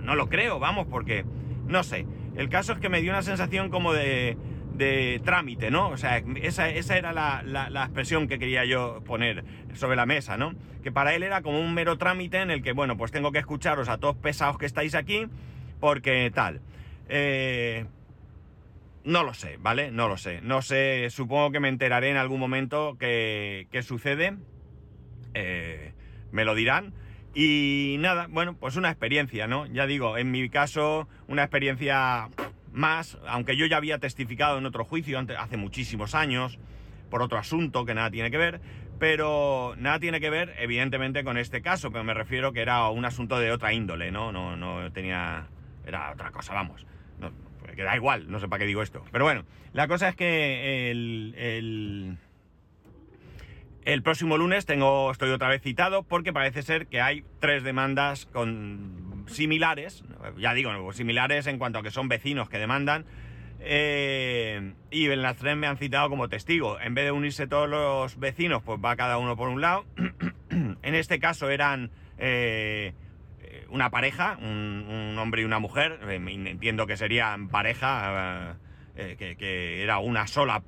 no 0.10 0.16
lo 0.16 0.28
creo, 0.28 0.58
vamos, 0.58 0.88
porque 0.90 1.24
no 1.68 1.84
sé. 1.84 2.08
El 2.36 2.50
caso 2.50 2.74
es 2.74 2.80
que 2.80 2.90
me 2.90 3.00
dio 3.00 3.12
una 3.12 3.22
sensación 3.22 3.70
como 3.70 3.94
de, 3.94 4.38
de 4.74 5.22
trámite, 5.24 5.70
¿no? 5.70 5.90
O 5.90 5.98
sea, 5.98 6.18
esa, 6.42 6.68
esa 6.68 6.98
era 6.98 7.14
la, 7.14 7.44
la, 7.44 7.84
expresión 7.84 8.28
que 8.28 8.40
quería 8.40 8.66
yo 8.66 9.04
poner 9.06 9.44
sobre 9.76 9.96
la 9.96 10.08
mesa, 10.08 10.36
¿no? 10.36 10.56
Que 10.82 10.92
para 10.92 11.14
él 11.14 11.22
era 11.22 11.44
como 11.44 11.60
un 11.60 11.76
mero 11.76 12.00
trámite 12.00 12.40
en 12.40 12.50
el 12.50 12.64
que, 12.64 12.72
bueno, 12.72 12.98
pues 12.98 13.12
tengo 13.12 13.32
que 13.32 13.38
escucharos 13.38 13.88
a 13.88 14.00
todos 14.00 14.16
pesados 14.16 14.58
que 14.58 14.66
estáis 14.66 14.96
aquí, 14.96 15.28
porque 15.80 16.32
tal. 16.34 16.60
Eh, 17.08 17.86
no 19.04 19.24
lo 19.24 19.36
sé, 19.36 19.58
¿vale? 19.60 19.92
No 19.92 20.08
lo 20.08 20.18
sé. 20.18 20.42
No 20.42 20.64
sé, 20.64 21.08
supongo 21.12 21.52
que 21.52 21.60
me 21.60 21.70
enteraré 21.70 22.10
en 22.10 22.18
algún 22.18 22.40
momento 22.40 22.98
qué 23.00 23.82
sucede. 23.84 24.38
Eh, 25.36 25.94
me 26.32 26.46
lo 26.46 26.56
dirán. 26.56 26.94
Y 27.34 27.98
nada, 28.00 28.28
bueno, 28.30 28.56
pues 28.56 28.76
una 28.76 28.90
experiencia, 28.90 29.48
¿no? 29.48 29.66
Ya 29.68 29.86
digo, 29.86 30.18
en 30.18 30.32
mi 30.32 30.50
caso, 30.50 31.08
una 31.28 31.44
experiencia 31.44 32.30
más, 32.72 33.18
aunque 33.28 33.56
yo 33.56 33.66
ya 33.66 33.78
había 33.78 34.00
testificado 34.00 34.58
en 34.58 34.66
otro 34.66 34.84
juicio 34.84 35.20
hace 35.38 35.58
muchísimos 35.58 36.16
años, 36.16 36.60
por 37.10 37.22
otro 37.22 37.38
asunto 37.38 37.86
que 37.86 37.94
nada 37.94 38.10
tiene 38.10 38.32
que 38.32 38.38
ver, 38.38 38.62
pero 39.00 39.76
nada 39.78 40.00
tiene 40.00 40.20
que 40.20 40.30
ver, 40.30 40.54
evidentemente, 40.60 41.24
con 41.24 41.38
este 41.38 41.62
caso, 41.62 41.92
pero 41.92 42.04
me 42.04 42.14
refiero 42.14 42.52
que 42.52 42.62
era 42.62 42.88
un 42.90 43.06
asunto 43.06 43.40
de 43.40 43.52
otra 43.52 43.74
índole, 43.74 44.12
¿no? 44.12 44.32
No, 44.32 44.58
no 44.58 44.92
tenía. 44.92 45.48
Era 45.86 46.12
otra 46.12 46.32
cosa, 46.32 46.54
vamos. 46.54 46.86
No, 47.20 47.32
que 47.76 47.84
da 47.84 47.96
igual, 47.96 48.30
no 48.30 48.40
sé 48.40 48.48
para 48.48 48.60
qué 48.60 48.66
digo 48.66 48.82
esto. 48.82 49.04
Pero 49.12 49.24
bueno, 49.24 49.46
la 49.74 49.88
cosa 49.88 50.10
es 50.10 50.16
que 50.16 50.92
el, 50.92 51.34
el, 51.38 52.18
el 53.86 54.04
próximo 54.04 54.38
lunes 54.38 54.66
tengo, 54.66 55.12
estoy 55.12 55.32
otra 55.32 55.50
vez 55.50 55.62
citado 55.62 56.04
porque 56.04 56.34
parece 56.34 56.62
ser 56.62 56.88
que 56.88 57.02
hay 57.02 57.24
tres 57.40 57.64
demandas 57.64 58.26
con 58.28 59.26
similares, 59.28 60.04
ya 60.38 60.54
digo, 60.54 60.94
similares 60.94 61.48
en 61.48 61.58
cuanto 61.58 61.80
a 61.80 61.84
que 61.84 61.92
son 61.92 62.08
vecinos 62.08 62.50
que 62.50 62.58
demandan 62.58 63.06
eh, 63.62 64.74
y 64.90 65.10
en 65.10 65.22
las 65.22 65.38
tres 65.38 65.58
me 65.58 65.68
han 65.68 65.78
citado 65.78 66.10
como 66.10 66.30
testigo. 66.30 66.80
En 66.80 66.94
vez 66.94 67.06
de 67.06 67.12
unirse 67.12 67.48
todos 67.48 67.70
los 67.70 68.18
vecinos, 68.20 68.64
pues 68.64 68.80
va 68.84 68.96
cada 68.96 69.18
uno 69.18 69.36
por 69.36 69.50
un 69.50 69.62
lado. 69.62 69.86
en 70.50 70.96
este 70.96 71.20
caso 71.20 71.50
eran 71.50 71.92
eh, 72.18 72.94
una 73.70 73.90
pareja, 73.90 74.38
un, 74.42 75.16
hombre 75.18 75.42
y 75.42 75.46
una 75.46 75.60
mujer. 75.60 76.00
Eh, 76.08 76.16
entiendo 76.16 76.88
que 76.88 76.98
serían 76.98 77.50
pareja, 77.50 78.58
que, 79.18 79.84
era 79.84 80.00
una 80.00 80.28
sola, 80.28 80.64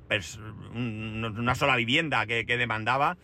una 0.74 1.54
sola 1.54 1.76
vivienda 1.76 2.26
que, 2.26 2.46
que 2.46 2.56
demandaba. 2.56 3.16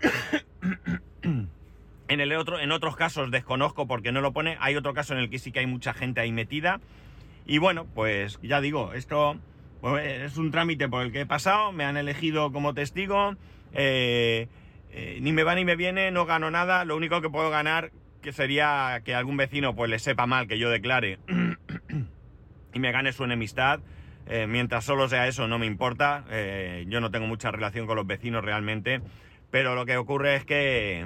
en, 1.22 2.20
el 2.20 2.32
otro, 2.32 2.58
en 2.58 2.72
otros 2.72 2.96
casos 2.96 3.30
desconozco 3.30 3.86
porque 3.86 4.12
no 4.12 4.20
lo 4.20 4.32
pone. 4.32 4.56
Hay 4.60 4.76
otro 4.76 4.94
caso 4.94 5.14
en 5.14 5.20
el 5.20 5.30
que 5.30 5.38
sí 5.38 5.52
que 5.52 5.60
hay 5.60 5.66
mucha 5.66 5.92
gente 5.94 6.20
ahí 6.20 6.32
metida. 6.32 6.80
Y 7.46 7.58
bueno, 7.58 7.86
pues 7.86 8.38
ya 8.42 8.60
digo, 8.60 8.92
esto 8.92 9.38
pues, 9.80 10.22
es 10.22 10.36
un 10.36 10.50
trámite 10.50 10.88
por 10.88 11.02
el 11.02 11.12
que 11.12 11.22
he 11.22 11.26
pasado, 11.26 11.72
me 11.72 11.84
han 11.84 11.96
elegido 11.96 12.52
como 12.52 12.74
testigo, 12.74 13.34
eh, 13.72 14.48
eh, 14.92 15.18
ni 15.20 15.32
me 15.32 15.42
va 15.42 15.54
ni 15.54 15.64
me 15.64 15.76
viene, 15.76 16.10
no 16.10 16.26
gano 16.26 16.50
nada, 16.50 16.84
lo 16.84 16.96
único 16.96 17.20
que 17.20 17.30
puedo 17.30 17.50
ganar 17.50 17.92
que 18.20 18.32
sería 18.32 19.00
que 19.04 19.14
algún 19.14 19.36
vecino 19.36 19.74
pues 19.74 19.90
le 19.90 19.98
sepa 19.98 20.26
mal 20.26 20.46
que 20.46 20.58
yo 20.58 20.68
declare 20.68 21.18
y 22.74 22.78
me 22.78 22.92
gane 22.92 23.12
su 23.12 23.24
enemistad. 23.24 23.80
Eh, 24.32 24.46
mientras 24.46 24.84
solo 24.84 25.08
sea 25.08 25.26
eso 25.26 25.48
no 25.48 25.58
me 25.58 25.66
importa, 25.66 26.24
yo 26.86 27.00
no 27.00 27.10
tengo 27.10 27.26
mucha 27.26 27.50
relación 27.50 27.86
con 27.86 27.96
los 27.96 28.06
vecinos 28.06 28.44
realmente, 28.44 29.00
pero 29.50 29.74
lo 29.74 29.84
que 29.84 29.96
ocurre 29.96 30.36
es 30.36 30.44
que 30.44 31.04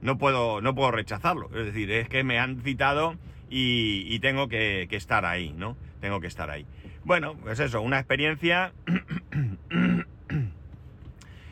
no, 0.00 0.18
puedo, 0.18 0.62
no 0.62 0.74
puedo 0.74 0.90
rechazarlo, 0.90 1.50
es 1.54 1.66
decir, 1.66 1.90
es 1.90 2.08
que 2.08 2.24
me 2.24 2.38
han 2.38 2.62
citado 2.62 3.16
y, 3.48 4.18
tengo 4.20 4.48
que, 4.48 4.88
estar 4.90 5.24
ahí, 5.24 5.52
¿no? 5.56 5.76
Tengo 6.00 6.20
que 6.20 6.26
estar 6.26 6.50
ahí. 6.50 6.66
Bueno, 7.04 7.34
pues 7.42 7.60
eso, 7.60 7.80
una 7.80 7.98
experiencia. 7.98 8.72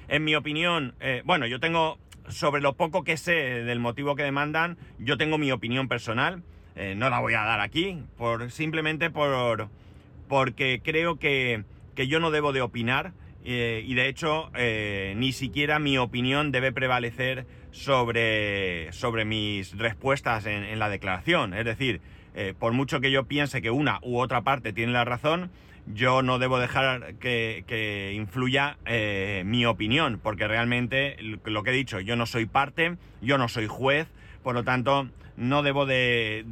en 0.09 0.25
mi 0.25 0.35
opinión, 0.35 0.95
eh, 1.01 1.23
bueno, 1.25 1.47
yo 1.47 1.61
tengo, 1.61 1.99
sobre 2.29 2.61
lo 2.63 2.75
poco 2.75 3.05
que 3.05 3.17
sé 3.17 3.33
del 3.33 3.79
motivo 3.81 4.17
que 4.17 4.25
demandan, 4.25 4.77
yo 4.99 5.17
tengo 5.17 5.39
mi 5.39 5.53
opinión 5.53 5.89
personal. 5.89 6.43
Eh, 6.77 6.95
no 6.97 7.11
la 7.11 7.21
voy 7.21 7.35
a 7.35 7.45
dar 7.45 7.61
aquí, 7.61 8.03
por, 8.17 8.51
simplemente 8.51 9.11
por, 9.11 9.69
porque 10.29 10.81
creo 10.83 11.19
que, 11.19 11.65
que 11.95 12.09
yo 12.09 12.21
no 12.21 12.31
debo 12.31 12.53
de 12.53 12.63
opinar 12.63 13.13
eh, 13.45 13.85
y 13.87 13.95
de 13.95 14.09
hecho 14.09 14.51
ni 15.17 15.33
siquiera 15.33 15.79
mi 15.79 15.99
opinión 15.99 16.51
debe 16.51 16.73
prevalecer 16.73 17.47
sobre, 17.75 18.93
sobre 18.93 19.25
mis 19.25 19.77
respuestas 19.77 20.47
en, 20.47 20.79
la 20.79 20.89
declaración. 20.89 21.55
Es 21.55 21.65
decir, 21.65 22.01
eh, 22.35 22.55
por 22.59 22.73
mucho 22.73 23.01
que 23.01 23.11
yo 23.11 23.25
piense 23.25 23.63
que 23.63 23.71
una 23.71 23.99
u 24.03 24.19
otra 24.19 24.43
parte 24.43 24.73
tiene 24.73 24.93
la 24.93 25.05
razón, 25.05 25.51
yo 25.87 26.23
no 26.23 26.39
debo 26.39 26.59
dejar 26.59 27.17
que, 27.17 28.13
influya 28.15 28.79
eh, 28.87 29.43
mi 29.45 29.67
opinión, 29.67 30.21
porque 30.23 30.49
realmente 30.49 31.17
lo 31.45 31.63
que 31.63 31.71
he 31.71 31.75
dicho, 31.75 32.01
yo 32.01 32.17
no 32.17 32.27
soy 32.27 32.47
parte, 32.47 32.97
yo 33.21 33.37
no 33.39 33.49
soy 33.49 33.67
juez, 33.67 34.07
por 34.45 34.55
lo 34.55 34.63
tanto, 34.63 35.09
no 35.37 35.63
debo 35.63 35.87
de, 35.87 36.45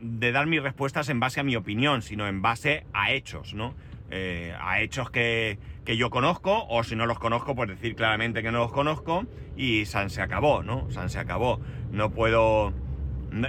dar 0.00 0.46
mis 0.46 0.62
respuestas 0.62 1.08
en 1.08 1.20
base 1.20 1.40
a 1.40 1.44
mi 1.44 1.56
opinión, 1.56 2.02
sino 2.02 2.26
en 2.26 2.42
base 2.42 2.84
a 2.92 3.12
hechos, 3.12 3.54
¿no? 3.54 3.74
Eh, 4.10 4.54
a 4.60 4.80
hechos 4.82 5.10
que, 5.10 5.58
que 5.84 5.96
yo 5.96 6.10
conozco, 6.10 6.66
o 6.68 6.84
si 6.84 6.96
no 6.96 7.06
los 7.06 7.18
conozco, 7.18 7.54
pues 7.54 7.70
decir 7.70 7.94
claramente 7.94 8.42
que 8.42 8.50
no 8.50 8.58
los 8.58 8.72
conozco 8.72 9.24
y 9.56 9.86
San 9.86 10.10
se 10.10 10.20
acabó, 10.20 10.62
¿no? 10.62 10.90
San 10.90 11.08
se 11.08 11.18
acabó. 11.18 11.60
No 11.92 12.10
puedo, 12.10 12.72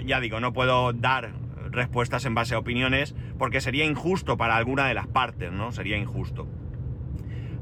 ya 0.06 0.20
digo, 0.20 0.40
no 0.40 0.54
puedo 0.54 0.94
dar 0.94 1.34
respuestas 1.72 2.26
en 2.26 2.36
base 2.36 2.56
a 2.56 2.60
opiniones 2.60 3.16
porque 3.38 3.60
sería 3.60 3.86
injusto 3.86 4.38
para 4.38 4.56
alguna 4.56 4.88
de 4.88 4.94
las 4.94 5.08
partes, 5.08 5.52
¿no? 5.52 5.72
Sería 5.72 5.98
injusto. 5.98 6.48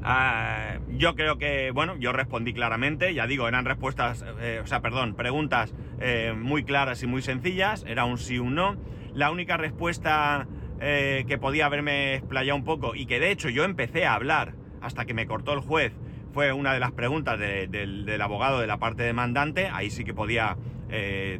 Ah, 0.08 0.78
yo 0.88 1.16
creo 1.16 1.36
que, 1.36 1.72
bueno, 1.72 1.96
yo 1.98 2.12
respondí 2.12 2.52
claramente, 2.52 3.12
ya 3.12 3.26
digo, 3.26 3.48
eran 3.48 3.64
respuestas, 3.64 4.24
eh, 4.40 4.60
o 4.62 4.66
sea, 4.68 4.80
perdón, 4.80 5.16
preguntas 5.16 5.74
eh, 5.98 6.32
muy 6.36 6.62
claras 6.62 7.02
y 7.02 7.08
muy 7.08 7.22
sencillas, 7.22 7.84
era 7.88 8.04
un 8.04 8.16
sí 8.16 8.38
o 8.38 8.44
un 8.44 8.54
no. 8.54 8.76
La 9.14 9.32
única 9.32 9.56
respuesta 9.56 10.46
eh, 10.80 11.24
que 11.26 11.38
podía 11.38 11.66
haberme 11.66 12.14
explayado 12.14 12.56
un 12.56 12.62
poco 12.62 12.94
y 12.94 13.06
que 13.06 13.18
de 13.18 13.32
hecho 13.32 13.48
yo 13.48 13.64
empecé 13.64 14.06
a 14.06 14.14
hablar 14.14 14.54
hasta 14.80 15.06
que 15.06 15.12
me 15.12 15.26
cortó 15.26 15.54
el 15.54 15.60
juez 15.60 15.92
fue 16.32 16.52
una 16.52 16.72
de 16.72 16.78
las 16.78 16.92
preguntas 16.92 17.36
del 17.40 18.20
abogado 18.22 18.60
de 18.60 18.68
la 18.68 18.76
parte 18.76 19.02
demandante. 19.02 19.70
Ahí 19.72 19.90
sí 19.90 20.04
que 20.04 20.14
podía 20.14 20.56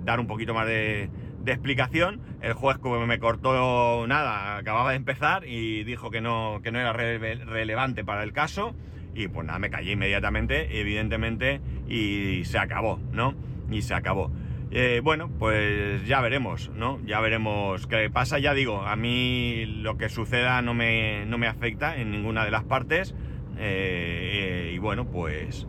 dar 0.00 0.18
un 0.18 0.26
poquito 0.26 0.54
más 0.54 0.66
de, 0.66 1.10
explicación. 1.52 2.20
El 2.40 2.52
juez, 2.52 2.78
como 2.78 3.04
me 3.06 3.18
cortó 3.18 4.06
nada, 4.06 4.56
acababa 4.56 4.90
de 4.90 4.96
empezar 4.96 5.46
y 5.46 5.84
dijo 5.84 6.10
que 6.10 6.20
no, 6.20 6.60
que 6.62 6.70
no 6.72 6.78
era 6.78 6.92
relevante 6.92 8.04
para 8.04 8.22
el 8.22 8.32
caso. 8.32 8.74
Y 9.14 9.28
pues 9.28 9.46
nada, 9.46 9.58
me 9.58 9.70
callé 9.70 9.92
inmediatamente, 9.92 10.80
evidentemente, 10.80 11.60
y 11.88 12.44
se 12.44 12.58
acabó, 12.58 13.00
¿no? 13.12 13.34
Y 13.70 13.82
se 13.82 13.94
acabó. 13.94 14.30
Eh, 14.70 15.00
bueno, 15.02 15.30
pues 15.38 16.06
ya 16.06 16.20
veremos, 16.20 16.70
¿no? 16.74 17.00
Ya 17.06 17.20
veremos 17.20 17.86
qué 17.86 18.10
pasa. 18.10 18.38
Ya 18.38 18.52
digo, 18.52 18.82
a 18.82 18.96
mí 18.96 19.64
lo 19.66 19.96
que 19.96 20.08
suceda 20.08 20.60
no 20.60 20.74
me, 20.74 21.24
no 21.26 21.38
me 21.38 21.46
afecta 21.46 21.96
en 21.96 22.10
ninguna 22.10 22.44
de 22.44 22.50
las 22.50 22.64
partes. 22.64 23.14
Eh, 23.58 24.72
y 24.74 24.78
bueno, 24.78 25.06
pues, 25.06 25.66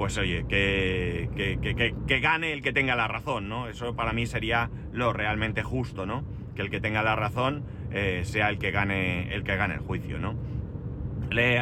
pues 0.00 0.16
oye, 0.16 0.46
que, 0.48 1.28
que, 2.06 2.20
gane 2.20 2.54
el 2.54 2.62
que 2.62 2.72
tenga 2.72 2.96
la 2.96 3.06
razón, 3.06 3.50
¿no? 3.50 3.68
Eso 3.68 3.94
para 3.94 4.14
mí 4.14 4.24
sería 4.24 4.70
lo 4.94 5.12
realmente 5.12 5.62
justo, 5.62 6.06
¿no? 6.06 6.24
Que 6.56 6.62
el 6.62 6.70
que 6.70 6.80
tenga 6.80 7.02
la 7.02 7.16
razón 7.16 7.64
eh, 7.90 8.22
sea 8.24 8.48
el 8.48 8.58
que 8.58 8.70
gane 8.70 9.34
el 9.34 9.44
que 9.44 9.56
gane 9.56 9.74
el 9.74 9.80
juicio, 9.80 10.18
¿no? 10.18 10.36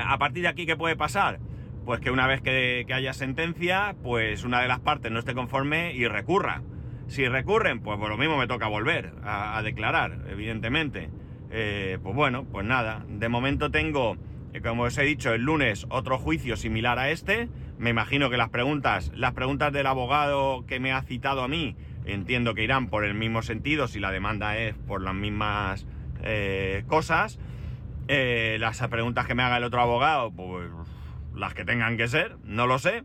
a 0.06 0.18
partir 0.18 0.44
de 0.44 0.48
aquí, 0.50 0.66
¿qué 0.66 0.76
puede 0.76 0.94
pasar? 0.94 1.40
Pues 1.84 1.98
que 1.98 2.12
una 2.12 2.28
vez 2.28 2.40
que, 2.40 2.86
haya 2.92 3.12
sentencia, 3.12 3.96
pues 4.04 4.44
una 4.44 4.62
de 4.62 4.68
las 4.68 4.78
partes 4.78 5.10
no 5.10 5.18
esté 5.18 5.34
conforme 5.34 5.92
y 5.94 6.06
recurra. 6.06 6.62
Si 7.08 7.26
recurren, 7.26 7.80
pues 7.80 7.98
por 7.98 8.08
lo 8.08 8.16
mismo 8.18 8.38
me 8.38 8.46
toca 8.46 8.68
volver 8.68 9.14
a, 9.24 9.60
declarar, 9.64 10.26
evidentemente. 10.30 11.10
Eh, 11.50 11.98
pues 12.04 12.14
bueno, 12.14 12.44
pues 12.44 12.64
nada. 12.64 13.04
De 13.08 13.28
momento 13.28 13.72
tengo 13.72 14.16
como 14.62 14.84
os 14.84 14.98
he 14.98 15.02
dicho, 15.02 15.32
el 15.32 15.42
lunes 15.42 15.86
otro 15.90 16.18
juicio 16.18 16.56
similar 16.56 16.98
a 16.98 17.10
este. 17.10 17.48
Me 17.78 17.90
imagino 17.90 18.28
que 18.28 18.36
las 18.36 18.50
preguntas, 18.50 19.12
las 19.14 19.34
preguntas 19.34 19.72
del 19.72 19.86
abogado 19.86 20.66
que 20.66 20.80
me 20.80 20.92
ha 20.92 21.02
citado 21.02 21.42
a 21.42 21.48
mí, 21.48 21.76
entiendo 22.06 22.54
que 22.54 22.64
irán 22.64 22.88
por 22.88 23.04
el 23.04 23.14
mismo 23.14 23.42
sentido 23.42 23.86
si 23.86 24.00
la 24.00 24.10
demanda 24.10 24.58
es 24.58 24.74
por 24.74 25.00
las 25.00 25.14
mismas 25.14 25.86
eh, 26.22 26.84
cosas. 26.88 27.38
Eh, 28.08 28.56
las 28.58 28.80
preguntas 28.88 29.26
que 29.26 29.34
me 29.36 29.44
haga 29.44 29.58
el 29.58 29.64
otro 29.64 29.80
abogado, 29.80 30.32
pues 30.32 30.68
las 31.34 31.54
que 31.54 31.64
tengan 31.64 31.96
que 31.96 32.08
ser, 32.08 32.36
no 32.42 32.66
lo 32.66 32.80
sé. 32.80 33.04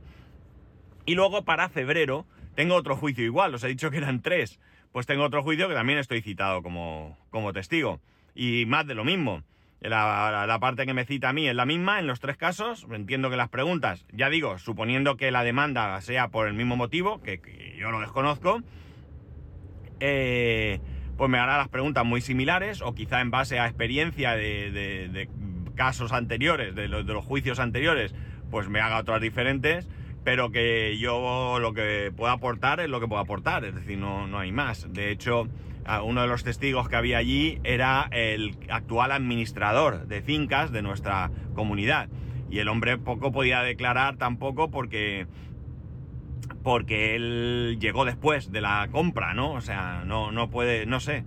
Y 1.06 1.14
luego 1.14 1.46
para 1.46 1.70
febrero 1.70 2.26
tengo 2.56 2.74
otro 2.76 2.96
juicio 2.96 3.24
igual, 3.24 3.54
os 3.54 3.64
he 3.64 3.68
dicho 3.68 3.92
que 3.92 3.98
eran 3.98 4.22
tres. 4.22 4.60
Pues 4.92 5.06
tengo 5.06 5.24
otro 5.24 5.44
juicio 5.44 5.68
que 5.68 5.76
también 5.76 6.00
estoy 6.00 6.22
citado 6.22 6.64
como, 6.64 7.18
como 7.30 7.54
testigo. 7.54 8.00
Y 8.34 8.66
más 8.66 8.88
de 8.88 8.96
lo 8.96 9.04
mismo. 9.04 9.44
La, 9.90 10.58
parte 10.62 10.86
que 10.86 10.94
me 10.94 11.04
cita 11.04 11.30
a 11.30 11.34
mí 11.34 11.48
es 11.48 11.56
la 11.56 11.66
misma 11.66 12.00
en 12.00 12.08
los 12.08 12.22
tres 12.22 12.38
casos. 12.38 12.88
Entiendo 12.90 13.30
que 13.30 13.36
las 13.36 13.50
preguntas, 13.50 14.06
ya 14.14 14.30
digo, 14.30 14.58
suponiendo 14.58 15.18
que 15.18 15.30
la 15.30 15.44
demanda 15.44 16.00
sea 16.02 16.30
por 16.30 16.48
el 16.48 16.54
mismo 16.54 16.78
motivo, 16.78 17.22
que, 17.22 17.76
yo 17.78 17.92
lo 17.92 18.00
desconozco, 18.00 18.62
eh, 20.00 20.80
pues 21.18 21.30
me 21.30 21.38
hará 21.38 21.58
las 21.58 21.68
preguntas 21.68 22.06
muy 22.06 22.22
similares 22.22 22.82
o 22.82 22.96
quizá 22.96 23.20
en 23.20 23.30
base 23.30 23.60
a 23.60 23.68
experiencia 23.68 24.36
de, 24.36 25.30
casos 25.76 26.14
anteriores, 26.14 26.76
de 26.76 26.88
los, 26.88 27.26
juicios 27.26 27.60
anteriores, 27.60 28.16
pues 28.52 28.70
me 28.70 28.80
haga 28.80 29.00
otras 29.00 29.22
diferentes 29.22 29.90
pero 30.24 30.52
que 30.52 30.98
yo 30.98 31.60
lo 31.60 31.74
que 31.74 32.10
puedo 32.16 32.32
aportar 32.32 32.80
es 32.80 32.88
lo 32.88 33.02
que 33.02 33.10
puedo 33.10 33.22
aportar, 33.22 33.66
es 33.66 33.76
decir, 33.76 33.98
no, 33.98 34.26
no 34.26 34.40
hay 34.40 34.54
más. 34.54 34.88
De 34.94 35.12
hecho, 35.12 35.50
uno 36.04 36.22
de 36.22 36.28
los 36.28 36.44
testigos 36.44 36.90
que 36.90 36.96
había 36.96 37.18
allí 37.18 37.60
era 37.64 38.08
el 38.12 38.58
actual 38.70 39.12
administrador 39.12 40.08
de 40.08 40.22
fincas 40.22 40.72
de 40.72 40.82
nuestra 40.82 41.32
comunidad. 41.54 42.10
Y 42.50 42.60
el 42.60 42.68
hombre 42.68 42.98
poco 42.98 43.32
podía 43.32 43.62
declarar 43.62 44.18
tampoco 44.18 44.70
porque 44.70 45.28
porque 46.64 47.16
él 47.16 47.78
llegó 47.80 48.06
después 48.06 48.52
de 48.52 48.62
la 48.62 48.88
compra, 48.92 49.34
¿no? 49.34 49.52
O 49.52 49.62
sea, 49.62 50.04
no, 50.06 50.32
no 50.32 50.50
puede, 50.50 50.86
no 50.86 51.00
sé. 51.00 51.26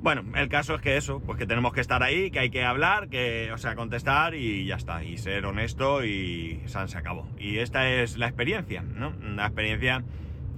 Bueno, 0.00 0.24
el 0.36 0.48
caso 0.48 0.76
es 0.76 0.80
que 0.80 0.96
eso, 0.96 1.20
pues 1.20 1.38
que 1.38 1.46
tenemos 1.46 1.72
que 1.72 1.80
estar 1.80 2.02
ahí, 2.02 2.30
que 2.30 2.38
hay 2.38 2.50
que 2.50 2.64
hablar, 2.64 3.08
que, 3.08 3.50
o 3.52 3.58
sea, 3.58 3.74
contestar 3.74 4.34
y 4.34 4.64
ya 4.64 4.76
está, 4.76 5.02
y 5.02 5.18
ser 5.18 5.44
honesto 5.44 6.04
y 6.04 6.60
se 6.66 6.98
acabó. 6.98 7.28
Y 7.38 7.58
esta 7.58 7.90
es 7.90 8.16
la 8.16 8.26
experiencia, 8.26 8.82
¿no? 8.82 9.12
Una 9.20 9.46
experiencia 9.46 10.04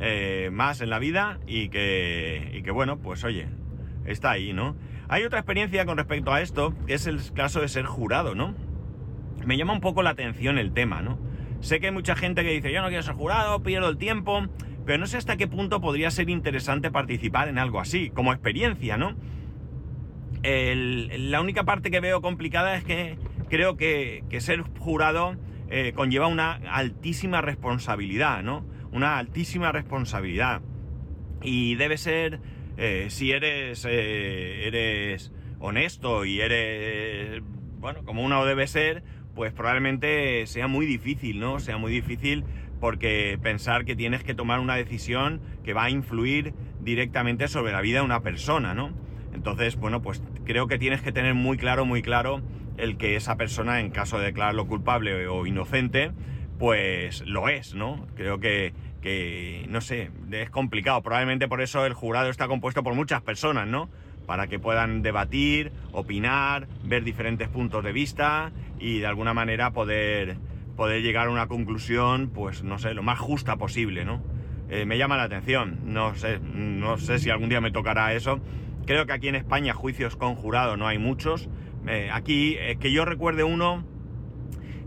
eh, 0.00 0.50
más 0.52 0.80
en 0.80 0.90
la 0.90 0.98
vida 0.98 1.38
y 1.46 1.68
que, 1.68 2.70
bueno, 2.72 2.98
pues 2.98 3.22
oye, 3.24 3.48
está 4.06 4.30
ahí, 4.32 4.52
¿no? 4.52 4.76
Hay 5.08 5.24
otra 5.24 5.40
experiencia 5.40 5.84
con 5.84 5.98
respecto 5.98 6.32
a 6.32 6.40
esto, 6.40 6.74
que 6.86 6.94
es 6.94 7.06
el 7.06 7.20
caso 7.32 7.60
de 7.60 7.68
ser 7.68 7.84
jurado, 7.84 8.34
¿no? 8.34 8.54
Me 9.44 9.56
llama 9.56 9.72
un 9.72 9.80
poco 9.80 10.02
la 10.02 10.10
atención 10.10 10.58
el 10.58 10.72
tema, 10.72 11.02
¿no? 11.02 11.18
Sé 11.60 11.80
que 11.80 11.86
hay 11.86 11.92
mucha 11.92 12.16
gente 12.16 12.42
que 12.42 12.50
dice, 12.50 12.72
yo 12.72 12.80
no 12.80 12.88
quiero 12.88 13.02
ser 13.02 13.14
jurado, 13.14 13.62
pierdo 13.62 13.88
el 13.88 13.98
tiempo, 13.98 14.46
pero 14.86 14.98
no 14.98 15.06
sé 15.06 15.18
hasta 15.18 15.36
qué 15.36 15.46
punto 15.46 15.80
podría 15.80 16.10
ser 16.10 16.30
interesante 16.30 16.90
participar 16.90 17.48
en 17.48 17.58
algo 17.58 17.80
así, 17.80 18.10
como 18.10 18.32
experiencia, 18.32 18.96
¿no? 18.96 19.14
la 20.42 21.40
única 21.42 21.64
parte 21.64 21.90
que 21.90 22.00
veo 22.00 22.22
complicada 22.22 22.74
es 22.74 22.84
que 22.84 23.18
creo 23.50 23.76
que, 23.76 24.24
ser 24.38 24.62
jurado 24.78 25.36
eh, 25.68 25.92
conlleva 25.94 26.28
una 26.28 26.52
altísima 26.52 27.42
responsabilidad, 27.42 28.42
¿no? 28.42 28.64
Una 28.92 29.18
altísima 29.18 29.72
responsabilidad. 29.72 30.62
Y 31.42 31.76
debe 31.76 31.96
ser, 31.96 32.40
eh, 32.76 33.06
si 33.08 33.32
eres, 33.32 33.86
eh, 33.88 34.66
eres 34.66 35.32
honesto 35.58 36.24
y 36.24 36.40
eres, 36.40 37.42
bueno, 37.78 38.04
como 38.04 38.22
uno 38.24 38.44
debe 38.44 38.66
ser, 38.66 39.02
pues 39.34 39.52
probablemente 39.52 40.46
sea 40.46 40.66
muy 40.66 40.86
difícil, 40.86 41.40
¿no? 41.40 41.60
Sea 41.60 41.78
muy 41.78 41.92
difícil 41.92 42.44
porque 42.80 43.38
pensar 43.42 43.84
que 43.84 43.94
tienes 43.94 44.24
que 44.24 44.34
tomar 44.34 44.58
una 44.58 44.74
decisión 44.74 45.40
que 45.62 45.74
va 45.74 45.84
a 45.84 45.90
influir 45.90 46.54
directamente 46.80 47.46
sobre 47.46 47.72
la 47.72 47.80
vida 47.80 47.98
de 47.98 48.04
una 48.04 48.22
persona, 48.22 48.74
¿no? 48.74 48.90
Entonces, 49.34 49.76
bueno, 49.76 50.02
pues 50.02 50.22
creo 50.44 50.66
que 50.66 50.78
tienes 50.78 51.02
que 51.02 51.12
tener 51.12 51.34
muy 51.34 51.56
claro, 51.56 51.84
muy 51.84 52.02
claro 52.02 52.42
el 52.78 52.96
que 52.96 53.16
esa 53.16 53.36
persona, 53.36 53.80
en 53.80 53.90
caso 53.90 54.18
de 54.18 54.26
declararlo 54.26 54.66
culpable 54.66 55.28
o 55.28 55.46
inocente, 55.46 56.12
pues 56.60 57.26
lo 57.26 57.48
es, 57.48 57.74
¿no? 57.74 58.06
Creo 58.16 58.38
que, 58.38 58.74
que, 59.00 59.64
no 59.70 59.80
sé, 59.80 60.10
es 60.30 60.50
complicado. 60.50 61.00
Probablemente 61.00 61.48
por 61.48 61.62
eso 61.62 61.86
el 61.86 61.94
jurado 61.94 62.28
está 62.28 62.48
compuesto 62.48 62.82
por 62.82 62.94
muchas 62.94 63.22
personas, 63.22 63.66
¿no? 63.66 63.88
Para 64.26 64.46
que 64.46 64.58
puedan 64.58 65.00
debatir, 65.00 65.72
opinar, 65.92 66.68
ver 66.84 67.02
diferentes 67.02 67.48
puntos 67.48 67.82
de 67.82 67.92
vista 67.92 68.52
y 68.78 68.98
de 68.98 69.06
alguna 69.06 69.32
manera 69.32 69.70
poder, 69.70 70.36
poder 70.76 71.02
llegar 71.02 71.28
a 71.28 71.30
una 71.30 71.48
conclusión, 71.48 72.28
pues 72.28 72.62
no 72.62 72.78
sé, 72.78 72.92
lo 72.92 73.02
más 73.02 73.18
justa 73.18 73.56
posible, 73.56 74.04
¿no? 74.04 74.22
Eh, 74.68 74.84
me 74.84 74.98
llama 74.98 75.16
la 75.16 75.22
atención, 75.22 75.80
no 75.86 76.14
sé, 76.14 76.40
no 76.40 76.98
sé 76.98 77.18
si 77.18 77.30
algún 77.30 77.48
día 77.48 77.62
me 77.62 77.70
tocará 77.70 78.12
eso. 78.12 78.38
Creo 78.84 79.06
que 79.06 79.14
aquí 79.14 79.28
en 79.28 79.34
España 79.34 79.72
juicios 79.72 80.14
con 80.14 80.34
jurado 80.34 80.76
no 80.76 80.86
hay 80.86 80.98
muchos. 80.98 81.48
Eh, 81.86 82.10
aquí, 82.12 82.56
eh, 82.58 82.76
que 82.78 82.92
yo 82.92 83.06
recuerde 83.06 83.44
uno, 83.44 83.86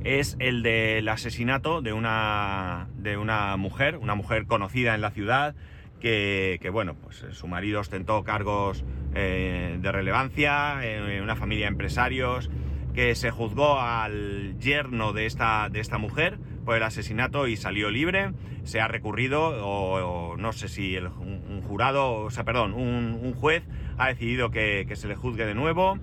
es 0.03 0.35
el 0.39 0.63
del 0.63 1.07
asesinato 1.09 1.81
de 1.81 1.93
una, 1.93 2.87
de 2.97 3.17
una 3.17 3.57
mujer, 3.57 3.97
una 3.97 4.15
mujer 4.15 4.45
conocida 4.45 4.95
en 4.95 5.01
la 5.01 5.11
ciudad, 5.11 5.55
que, 5.99 6.59
que 6.61 6.69
bueno, 6.69 6.95
pues 6.95 7.25
su 7.31 7.47
marido 7.47 7.79
ostentó 7.79 8.23
cargos 8.23 8.83
de 9.13 9.91
relevancia 9.91 10.83
en 10.83 11.21
una 11.21 11.35
familia 11.35 11.65
de 11.65 11.71
empresarios 11.71 12.49
que 12.93 13.15
se 13.15 13.31
juzgó 13.31 13.79
al 13.79 14.57
yerno 14.59 15.13
de 15.13 15.25
esta, 15.25 15.69
de 15.69 15.79
esta 15.79 15.97
mujer 15.97 16.37
por 16.63 16.75
el 16.75 16.83
asesinato 16.83 17.47
y 17.47 17.57
salió 17.57 17.89
libre. 17.89 18.31
Se 18.63 18.79
ha 18.79 18.87
recurrido, 18.87 19.41
o, 19.65 20.37
no 20.37 20.53
sé 20.53 20.69
si 20.69 20.95
un, 20.97 21.61
jurado, 21.63 22.13
o 22.13 22.31
sea, 22.31 22.43
perdón, 22.43 22.73
un, 22.73 23.33
juez 23.33 23.63
ha 23.97 24.07
decidido 24.07 24.51
que, 24.51 24.87
se 24.95 25.07
le 25.07 25.15
juzgue 25.15 25.45
de 25.45 25.55
nuevo. 25.55 25.97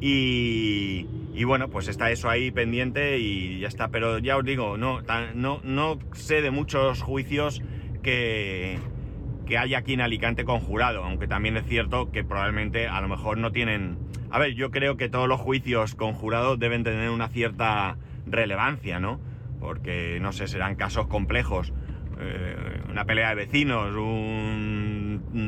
Y, 0.00 1.04
bueno, 1.44 1.68
pues 1.68 1.88
está 1.88 2.10
eso 2.10 2.30
ahí 2.30 2.50
pendiente 2.50 3.18
y 3.18 3.60
ya 3.60 3.68
está. 3.68 3.88
Pero 3.88 4.18
ya 4.18 4.36
os 4.36 4.44
digo, 4.44 4.76
no, 4.76 5.00
no, 5.34 5.60
no 5.62 5.98
sé 6.12 6.42
de 6.42 6.50
muchos 6.50 7.02
juicios 7.02 7.62
que, 8.02 8.78
que 9.46 9.58
hay 9.58 9.74
aquí 9.74 9.94
en 9.94 10.00
Alicante 10.00 10.44
con 10.44 10.60
jurado, 10.60 11.04
aunque 11.04 11.26
también 11.26 11.56
es 11.56 11.66
cierto 11.66 12.10
que 12.10 12.24
probablemente 12.24 12.88
a 12.88 13.00
lo 13.00 13.08
mejor 13.08 13.38
no 13.38 13.52
tienen... 13.52 13.98
A 14.30 14.38
ver, 14.38 14.54
yo 14.54 14.70
creo 14.70 14.96
que 14.96 15.08
todos 15.08 15.28
los 15.28 15.40
juicios 15.40 15.94
con 15.94 16.12
jurado 16.12 16.56
deben 16.56 16.84
tener 16.84 17.10
una 17.10 17.28
cierta 17.28 17.96
relevancia, 18.26 19.00
¿no? 19.00 19.20
Porque, 19.58 20.18
no 20.20 20.32
sé, 20.32 20.46
serán 20.46 20.76
casos 20.76 21.08
complejos. 21.08 21.72
Eh, 22.20 22.82
una 22.88 23.04
pelea 23.04 23.30
de 23.30 23.34
vecinos, 23.34 23.92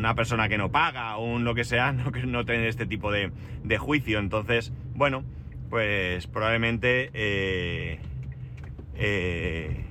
una 0.03 0.17
persona 0.17 0.49
que 0.49 0.59
no 0.59 0.73
paga, 0.73 1.17
un 1.17 1.45
lo 1.45 1.55
que 1.55 1.63
sea, 1.63 1.93
no, 1.93 2.11
no 2.11 2.45
tener 2.45 2.67
este 2.67 2.87
tipo 2.87 3.13
de, 3.13 3.31
juicio. 3.79 4.19
Entonces, 4.19 4.73
bueno, 4.95 5.25
pues 5.71 6.27
probablemente... 6.27 7.11
Eh, 7.15 8.01
eh, 8.97 9.85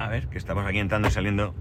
a 0.00 0.08
ver, 0.08 0.28
que 0.28 0.38
estamos 0.38 0.66
aquí 0.66 0.78
entrando 0.78 1.06
y 1.06 1.12
saliendo 1.12 1.54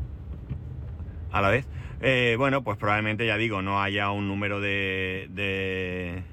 a 1.32 1.42
la 1.42 1.50
vez. 1.50 1.68
Eh, 2.02 2.36
bueno, 2.38 2.64
pues 2.64 2.78
probablemente, 2.78 3.28
ya 3.28 3.38
digo, 3.38 3.62
no 3.62 3.80
haya 3.82 4.10
un 4.10 4.28
número 4.28 4.60
de, 4.60 5.28
de, 5.30 6.24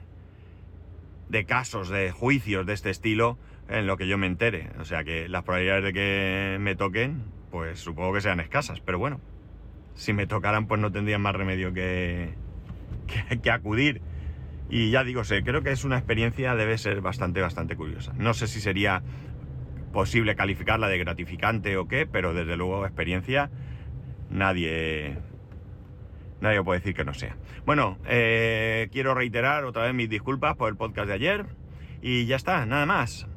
de, 1.28 1.44
casos, 1.44 1.90
de 1.90 2.10
juicios 2.10 2.64
de 2.64 2.72
este 2.72 2.88
estilo 2.88 3.38
en 3.68 3.86
lo 3.86 3.98
que 3.98 4.06
yo 4.06 4.16
me 4.16 4.26
entere. 4.26 4.70
O 4.80 4.86
sea 4.86 5.04
que 5.04 5.28
las 5.28 5.42
probabilidades 5.42 5.84
de 5.84 5.92
que 5.92 6.56
me 6.58 6.74
toquen, 6.74 7.22
pues 7.50 7.80
supongo 7.80 8.14
que 8.14 8.22
sean 8.22 8.40
escasas. 8.40 8.80
Pero 8.80 8.98
bueno, 8.98 9.20
si 9.94 10.12
me 10.12 10.26
tocaran, 10.26 10.66
pues 10.66 10.80
no 10.80 10.92
tendría 10.92 11.18
más 11.18 11.34
remedio 11.34 11.72
que, 11.72 12.34
que, 13.06 13.40
que 13.40 13.50
acudir. 13.50 14.02
Y 14.68 14.90
ya 14.90 15.04
digo, 15.04 15.24
sé, 15.24 15.42
creo 15.44 15.62
que 15.62 15.72
es 15.72 15.84
una 15.84 15.98
experiencia, 15.98 16.54
debe 16.54 16.78
ser 16.78 17.00
bastante, 17.00 17.40
bastante 17.40 17.76
curiosa. 17.76 18.12
No 18.16 18.34
sé 18.34 18.46
si 18.46 18.60
sería 18.60 19.02
posible 19.92 20.34
calificarla 20.34 20.88
de 20.88 20.98
gratificante 20.98 21.76
o 21.76 21.86
qué, 21.86 22.06
pero 22.06 22.34
desde 22.34 22.56
luego 22.56 22.84
experiencia 22.84 23.50
nadie, 24.30 25.16
nadie 26.40 26.62
puede 26.62 26.80
decir 26.80 26.94
que 26.94 27.04
no 27.04 27.14
sea. 27.14 27.36
Bueno, 27.64 27.98
eh, 28.06 28.88
quiero 28.92 29.14
reiterar 29.14 29.64
otra 29.64 29.84
vez 29.84 29.94
mis 29.94 30.10
disculpas 30.10 30.56
por 30.56 30.68
el 30.68 30.76
podcast 30.76 31.08
de 31.08 31.14
ayer 31.14 31.46
y 32.02 32.26
ya 32.26 32.36
está, 32.36 32.66
nada 32.66 32.86
más. 32.86 33.26